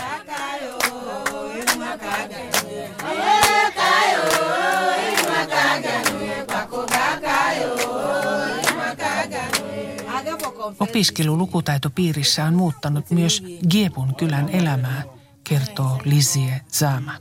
Opiskelu 10.81 11.39
lukutaitopiirissä 11.39 12.45
on 12.45 12.55
muuttanut 12.55 13.11
myös 13.11 13.43
Giebun 13.71 14.15
kylän 14.15 14.49
elämää, 14.49 15.03
kertoo 15.45 16.01
Lizie 16.05 16.61
Zama. 16.73 17.13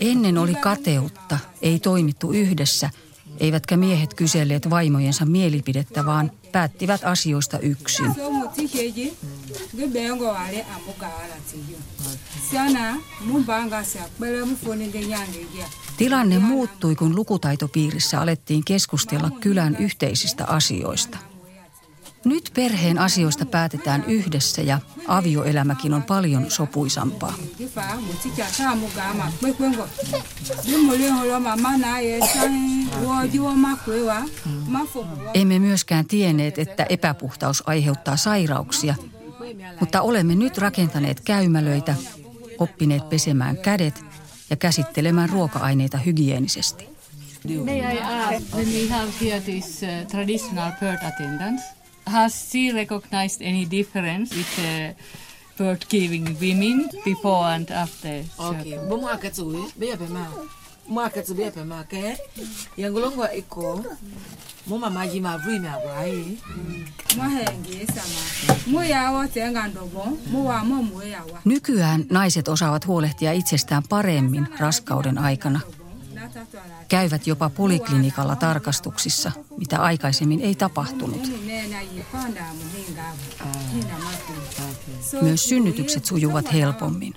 Ennen 0.00 0.38
oli 0.38 0.54
kateutta, 0.54 1.38
ei 1.62 1.78
toimittu 1.78 2.32
yhdessä. 2.32 2.90
Eivätkä 3.40 3.76
miehet 3.76 4.14
kyselleet 4.14 4.70
vaimojensa 4.70 5.24
mielipidettä, 5.24 6.06
vaan 6.06 6.30
päättivät 6.52 7.00
asioista 7.04 7.58
yksin. 7.58 8.14
Tilanne 15.96 16.38
muuttui, 16.38 16.94
kun 16.94 17.16
lukutaitopiirissä 17.16 18.20
alettiin 18.20 18.64
keskustella 18.64 19.30
kylän 19.30 19.76
yhteisistä 19.76 20.44
asioista. 20.44 21.33
Nyt 22.24 22.50
perheen 22.54 22.98
asioista 22.98 23.46
päätetään 23.46 24.04
yhdessä 24.04 24.62
ja 24.62 24.80
avioelämäkin 25.06 25.94
on 25.94 26.02
paljon 26.02 26.50
sopuisampaa. 26.50 27.34
Emme 35.34 35.58
myöskään 35.58 36.06
tienneet, 36.06 36.58
että 36.58 36.86
epäpuhtaus 36.88 37.62
aiheuttaa 37.66 38.16
sairauksia, 38.16 38.94
mutta 39.80 40.02
olemme 40.02 40.34
nyt 40.34 40.58
rakentaneet 40.58 41.20
käymälöitä, 41.20 41.94
oppineet 42.58 43.08
pesemään 43.08 43.56
kädet 43.56 44.04
ja 44.50 44.56
käsittelemään 44.56 45.30
ruoka-aineita 45.30 45.98
hygienisesti. 45.98 46.88
May 47.64 47.78
I 47.78 48.00
ask, 48.00 48.54
when 48.54 48.66
we 48.66 48.88
have 48.88 49.12
here 49.20 49.40
this 49.40 49.82
uh, 49.82 50.08
traditional 50.10 50.72
bird 50.80 50.98
attendance, 51.06 51.64
has 52.06 52.50
she 52.50 52.72
recognized 52.72 53.42
any 53.42 53.70
difference 53.70 54.36
with 54.36 54.56
the 54.56 54.94
bird 55.58 55.82
giving 55.90 56.36
women 56.40 56.90
before 57.04 57.54
and 57.54 57.70
after? 57.70 58.24
Okay, 58.38 58.78
bo 58.88 58.96
ke. 61.84 62.16
Iko. 63.32 63.84
Mo 64.66 64.78
mama 64.78 65.06
ji 65.06 65.20
ma 65.20 65.36
wa 65.36 66.00
Nykyään 71.44 72.04
naiset 72.10 72.48
osaavat 72.48 72.86
huolehtia 72.86 73.32
itsestään 73.32 73.82
paremmin 73.88 74.46
raskauden 74.58 75.18
aikana. 75.18 75.60
Käyvät 76.88 77.26
jopa 77.26 77.50
poliklinikalla 77.50 78.36
tarkastuksissa, 78.36 79.32
mitä 79.58 79.78
aikaisemmin 79.78 80.40
ei 80.40 80.54
tapahtunut. 80.54 81.30
Myös 85.22 85.48
synnytykset 85.48 86.04
sujuvat 86.04 86.52
helpommin. 86.52 87.14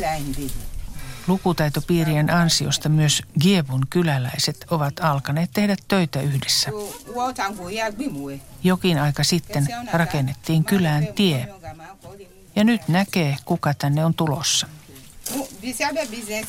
laindi 0.00 0.50
Lukutaitopiirien 1.28 2.30
ansiosta 2.30 2.88
myös 2.88 3.22
Giebun 3.40 3.82
kyläläiset 3.90 4.66
ovat 4.70 5.00
alkaneet 5.00 5.50
tehdä 5.52 5.76
töitä 5.88 6.20
yhdessä. 6.20 6.70
Jokin 8.64 8.98
aika 8.98 9.24
sitten 9.24 9.66
rakennettiin 9.92 10.64
kylään 10.64 11.08
tie. 11.14 11.48
Ja 12.56 12.64
nyt 12.64 12.88
näkee, 12.88 13.36
kuka 13.44 13.74
tänne 13.74 14.04
on 14.04 14.14
tulossa. 14.14 14.66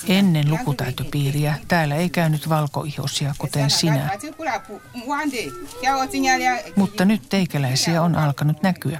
Ennen 0.08 0.50
lukutaitopiiriä 0.50 1.56
täällä 1.68 1.96
ei 1.96 2.10
käynyt 2.10 2.50
valkoihosia, 2.50 3.34
kuten 3.38 3.70
sinä. 3.70 4.10
Mutta 6.76 7.06
nyt 7.06 7.30
teikäläisiä 7.30 8.02
on 8.02 8.16
alkanut 8.16 8.64
näkyä. 8.64 9.00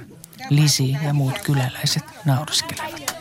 Lisi 0.50 0.96
ja 1.02 1.14
muut 1.14 1.38
kyläläiset 1.38 2.04
nauraskelevat. 2.24 3.20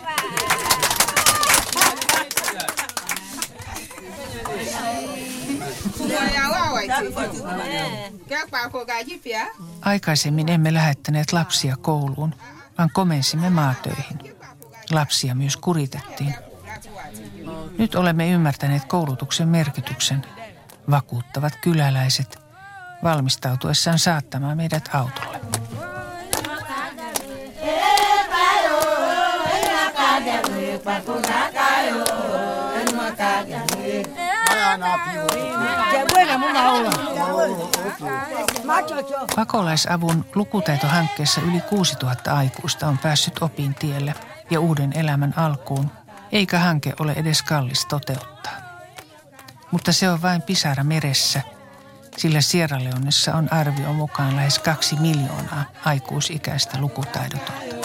ya 6.35 6.49
wa 6.49 6.73
wa 6.73 6.81
ti 6.81 6.87
ke 6.87 6.87
bakugaji 6.87 6.87
pia 6.87 6.88
Aikaisemmin 9.81 10.49
emme 10.49 10.73
lähettäneet 10.73 11.33
lapsia 11.33 11.77
kouluun, 11.77 12.35
vaan 12.77 12.89
komensimme 12.93 13.49
maatöihin. 13.49 14.35
Lapsia 14.91 15.35
myös 15.35 15.57
kuritettiin. 15.57 16.35
Nyt 17.77 17.95
olemme 17.95 18.29
ymmärtäneet 18.29 18.85
koulutuksen 18.85 19.47
merkityksen, 19.47 20.25
vakuuttavat 20.89 21.53
kyläläiset, 21.61 22.39
valmistautuessaan 23.03 23.99
saattamaan 23.99 24.57
meidät 24.57 24.89
autolle. 24.93 25.39
Pakolaisavun 39.35 40.25
lukutaitohankkeessa 40.35 41.41
yli 41.41 41.61
6000 41.61 42.37
aikuista 42.37 42.87
on 42.87 42.97
päässyt 42.97 43.41
opintielle 43.41 44.13
ja 44.49 44.59
uuden 44.59 44.93
elämän 44.95 45.33
alkuun, 45.37 45.91
eikä 46.31 46.59
hanke 46.59 46.93
ole 46.99 47.11
edes 47.11 47.43
kallis 47.43 47.85
toteuttaa. 47.85 48.53
Mutta 49.71 49.91
se 49.93 50.09
on 50.09 50.21
vain 50.21 50.41
pisara 50.41 50.83
meressä, 50.83 51.41
sillä 52.17 52.41
Sierra 52.41 52.83
Leonessa 52.83 53.35
on 53.35 53.53
arvio 53.53 53.93
mukaan 53.93 54.35
lähes 54.35 54.59
kaksi 54.59 54.95
miljoonaa 54.95 55.63
aikuisikäistä 55.85 56.81
lukutaidotonta. 56.81 57.79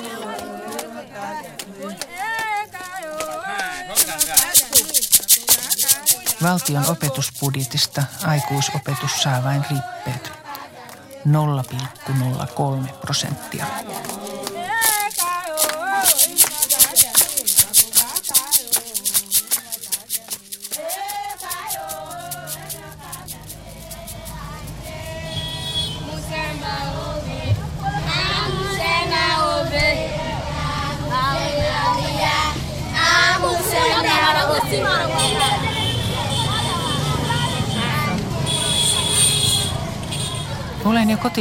Valtion 6.45 6.87
opetusbudjetista 6.87 8.03
aikuisopetus 8.27 9.23
saa 9.23 9.45
vain 9.45 9.65
rippeet 9.71 10.33
0,03 11.27 12.93
prosenttia. 13.01 13.67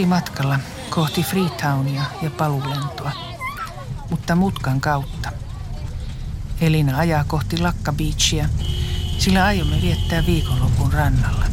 Kotimatkalla 0.03 0.59
kohti 0.89 1.23
Freetownia 1.23 2.03
ja 2.21 2.29
paluulentoa, 2.29 3.11
mutta 4.09 4.35
mutkan 4.35 4.81
kautta. 4.81 5.31
Elina 6.61 6.97
ajaa 6.97 7.23
kohti 7.23 7.57
Lakka 7.57 7.93
Beachia, 7.93 8.49
sillä 9.17 9.45
aiomme 9.45 9.81
viettää 9.81 10.25
viikonlopun 10.25 10.93
rannalla. 10.93 11.45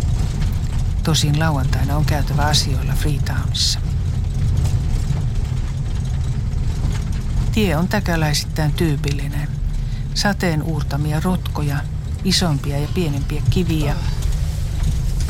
Tosin 1.03 1.39
lauantaina 1.39 1.97
on 1.97 2.05
käytävä 2.05 2.43
asioilla 2.43 2.93
Freetownissa. 2.93 3.81
Tie 7.53 7.77
on 7.77 7.89
täkäläisittäin 7.89 8.73
tyypillinen. 8.73 9.49
Sateen 10.15 10.63
uurtamia 10.63 11.21
rotkoja, 11.21 11.77
isompia 12.25 12.79
ja 12.79 12.89
pienempiä 12.95 13.43
kiviä. 13.51 13.95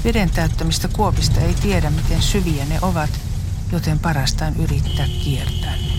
Veden 0.05 0.31
täyttämistä 0.31 0.89
kuopista 0.89 1.41
ei 1.41 1.55
tiedä, 1.55 1.91
miten 1.91 2.23
syviä 2.23 2.65
ne 2.65 2.79
ovat, 2.83 3.11
joten 3.73 3.99
parasta 3.99 4.47
on 4.47 4.57
yrittää 4.57 5.07
kiertää 5.25 5.77
ne. 5.77 5.93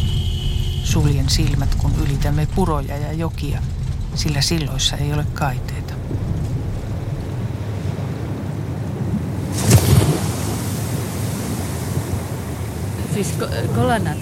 Suljen 0.83 1.29
silmät, 1.29 1.75
kun 1.75 1.91
ylitämme 2.05 2.47
puroja 2.55 2.97
ja 2.97 3.13
jokia, 3.13 3.61
sillä 4.15 4.41
silloissa 4.41 4.97
ei 4.97 5.13
ole 5.13 5.25
kaiteita. 5.33 5.93
Siis 13.13 13.33
ko- 13.39 13.67
kolanat, 13.75 14.17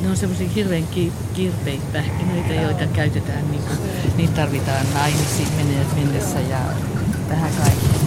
ne 0.00 0.10
on 0.10 0.16
semmoisia 0.16 0.48
hirveän 0.48 0.86
ki- 0.86 1.12
kirpeitä 1.34 1.84
pähkinöitä, 1.92 2.54
joita 2.54 2.86
käytetään, 2.86 3.50
niin 3.50 3.62
kuin, 3.62 3.78
niitä 4.16 4.34
tarvitaan 4.34 4.86
naimisiin 4.94 5.48
mennessä 5.94 6.40
ja 6.40 6.58
tähän 7.28 7.50
kaikkeen. 7.62 7.98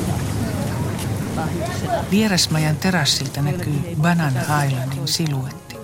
Vierasmajan 2.11 2.75
terassilta 2.75 3.41
näkyy 3.41 3.95
Banana 4.01 4.63
Islandin 4.63 5.07
siluetti. 5.07 5.77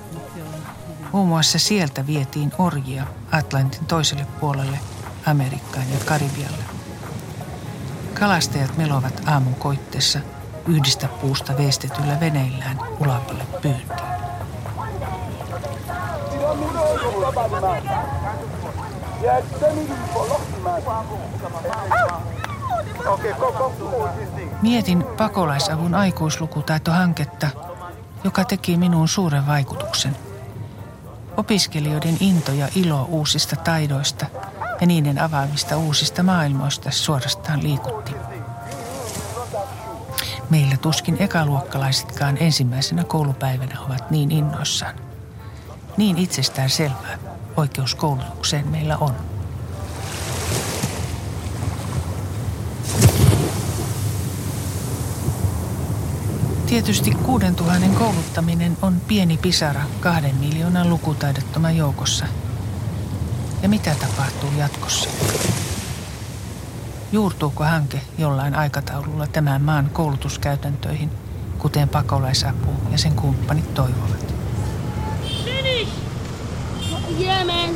Muun 1.12 1.28
muassa 1.28 1.60
sieltä 1.60 2.08
vietiin 2.08 2.52
orjia 2.58 3.08
Atlantin 3.32 3.86
toiselle 3.86 4.26
puolelle, 4.40 4.80
Amerikkaan 5.26 5.86
ja 5.94 6.06
Karibialle. 6.06 6.64
Kalastajat 8.20 8.78
melovat 8.78 9.22
aamun 9.26 9.56
koitteessa 9.56 10.20
yhdistä 10.68 11.08
puusta 11.08 11.58
veistetyllä 11.58 12.20
veneillään 12.20 12.80
ulavalle 13.00 13.44
pyyntiin. 13.62 14.08
Mietin 24.62 25.04
pakolaisavun 25.18 25.96
aikuislukutaitohanketta, 25.96 27.48
joka 28.24 28.46
teki 28.46 28.78
minuun 28.78 29.08
suuren 29.08 29.48
vaikutuksen. 29.48 30.18
Opiskelijoiden 31.38 32.18
into 32.20 32.52
ja 32.52 32.68
ilo 32.76 33.04
uusista 33.04 33.56
taidoista 33.56 34.26
ja 34.82 34.88
niiden 34.88 35.20
avaamista 35.22 35.78
uusista 35.78 36.24
maailmoista 36.24 36.92
suorastaan 36.92 37.64
liikutti. 37.64 38.12
Meillä 40.50 40.78
tuskin 40.78 41.18
ekaluokkalaisetkaan 41.20 42.38
ensimmäisenä 42.40 43.04
koulupäivänä 43.04 43.82
ovat 43.82 44.12
niin 44.12 44.32
innoissaan. 44.32 44.96
Niin 45.98 46.18
itsestään 46.18 46.70
selvää 46.70 47.18
oikeus 47.58 47.96
koulutukseen 47.96 48.68
meillä 48.68 48.98
on. 48.98 49.37
Tietysti 56.68 57.12
kuuden 57.12 57.56
tuhannen 57.56 57.96
kouluttaminen 57.96 58.78
on 58.82 59.02
pieni 59.08 59.38
pisara 59.38 59.82
kahden 60.00 60.36
miljoonan 60.36 60.90
lukutaidottoman 60.90 61.78
joukossa. 61.78 62.26
Ja 63.62 63.70
mitä 63.70 63.96
tapahtuu 63.96 64.50
jatkossa? 64.58 65.10
Juurtuuko 67.12 67.64
hanke 67.64 68.02
jollain 68.18 68.56
aikataululla 68.56 69.28
tämän 69.28 69.62
maan 69.62 69.90
koulutuskäytäntöihin, 69.94 71.10
kuten 71.58 71.90
pakolaisapu 71.90 72.72
ja 72.92 72.98
sen 72.98 73.16
kumppanit 73.16 73.74
toivovat? 73.74 74.34
Yeah, 77.20 77.46
man. 77.46 77.70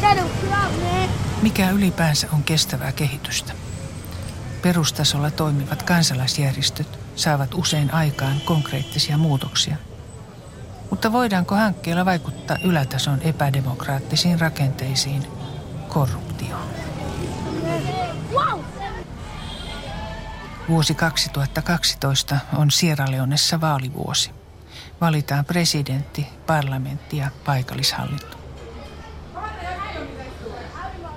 Get 0.00 0.18
him. 0.18 0.50
man. 0.50 1.08
Mikä 1.42 1.70
ylipäänsä 1.70 2.28
on 2.32 2.42
kestävää 2.42 2.92
kehitystä? 2.92 3.52
Perustasolla 4.62 5.30
toimivat 5.30 5.82
kansalaisjärjestöt 5.82 7.05
saavat 7.16 7.54
usein 7.54 7.94
aikaan 7.94 8.40
konkreettisia 8.44 9.18
muutoksia. 9.18 9.76
Mutta 10.90 11.12
voidaanko 11.12 11.54
hankkeella 11.54 12.04
vaikuttaa 12.04 12.56
ylätason 12.64 13.22
epädemokraattisiin 13.22 14.40
rakenteisiin, 14.40 15.26
korruptioon? 15.88 16.68
Vuosi 20.68 20.94
2012 20.94 22.38
on 22.56 22.70
Sierra 22.70 23.10
Leonessa 23.10 23.60
vaalivuosi. 23.60 24.30
Valitaan 25.00 25.44
presidentti, 25.44 26.26
parlamentti 26.46 27.16
ja 27.16 27.30
paikallishallinto. 27.44 28.36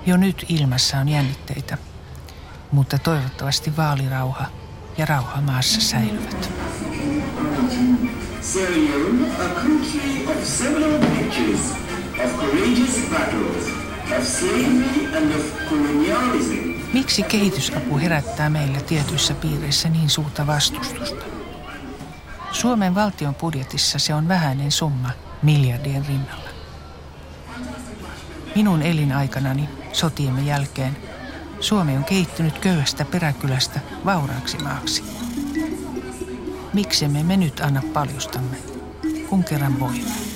Jo 0.06 0.16
nyt 0.16 0.46
ilmassa 0.48 0.98
on 0.98 1.08
jännitteitä, 1.08 1.78
mutta 2.72 2.98
toivottavasti 2.98 3.76
vaalirauha 3.76 4.59
ja 4.98 5.06
rauha 5.06 5.40
maassa 5.40 5.80
säilyvät. 5.80 6.50
Sierra 8.40 8.76
Leone, 8.76 9.28
a 9.30 9.48
country 9.48 10.26
of 10.26 10.44
several 10.44 10.98
pictures, 10.98 11.60
of 12.24 12.36
courageous 12.36 13.10
battles, 13.10 13.66
of 14.18 14.24
slavery 14.24 15.16
and 15.16 15.34
of 15.34 15.44
colonialism. 15.68 16.70
Miksi 16.92 17.22
kehitysapu 17.22 17.98
herättää 17.98 18.50
meillä 18.50 18.80
tietyissä 18.80 19.34
piireissä 19.34 19.88
niin 19.88 20.10
suurta 20.10 20.46
vastustusta? 20.46 21.24
Suomen 22.52 22.94
valtion 22.94 23.34
budjetissa 23.34 23.98
se 23.98 24.14
on 24.14 24.28
vähäinen 24.28 24.72
summa 24.72 25.10
miljardien 25.42 26.06
rinnalla. 26.06 26.50
Minun 28.54 28.82
elinaikanani 28.82 29.68
sotiemme 29.92 30.42
jälkeen 30.42 30.96
Suomi 31.60 31.96
on 31.96 32.04
kehittynyt 32.04 32.58
köyhästä 32.58 33.04
peräkylästä 33.04 33.80
vauraaksi 34.04 34.58
maaksi. 34.58 35.04
Miksemme 36.72 37.22
me 37.22 37.36
nyt 37.36 37.60
anna 37.60 37.82
paljostamme, 37.92 38.56
kun 39.28 39.44
kerran 39.44 39.80
voimme? 39.80 40.29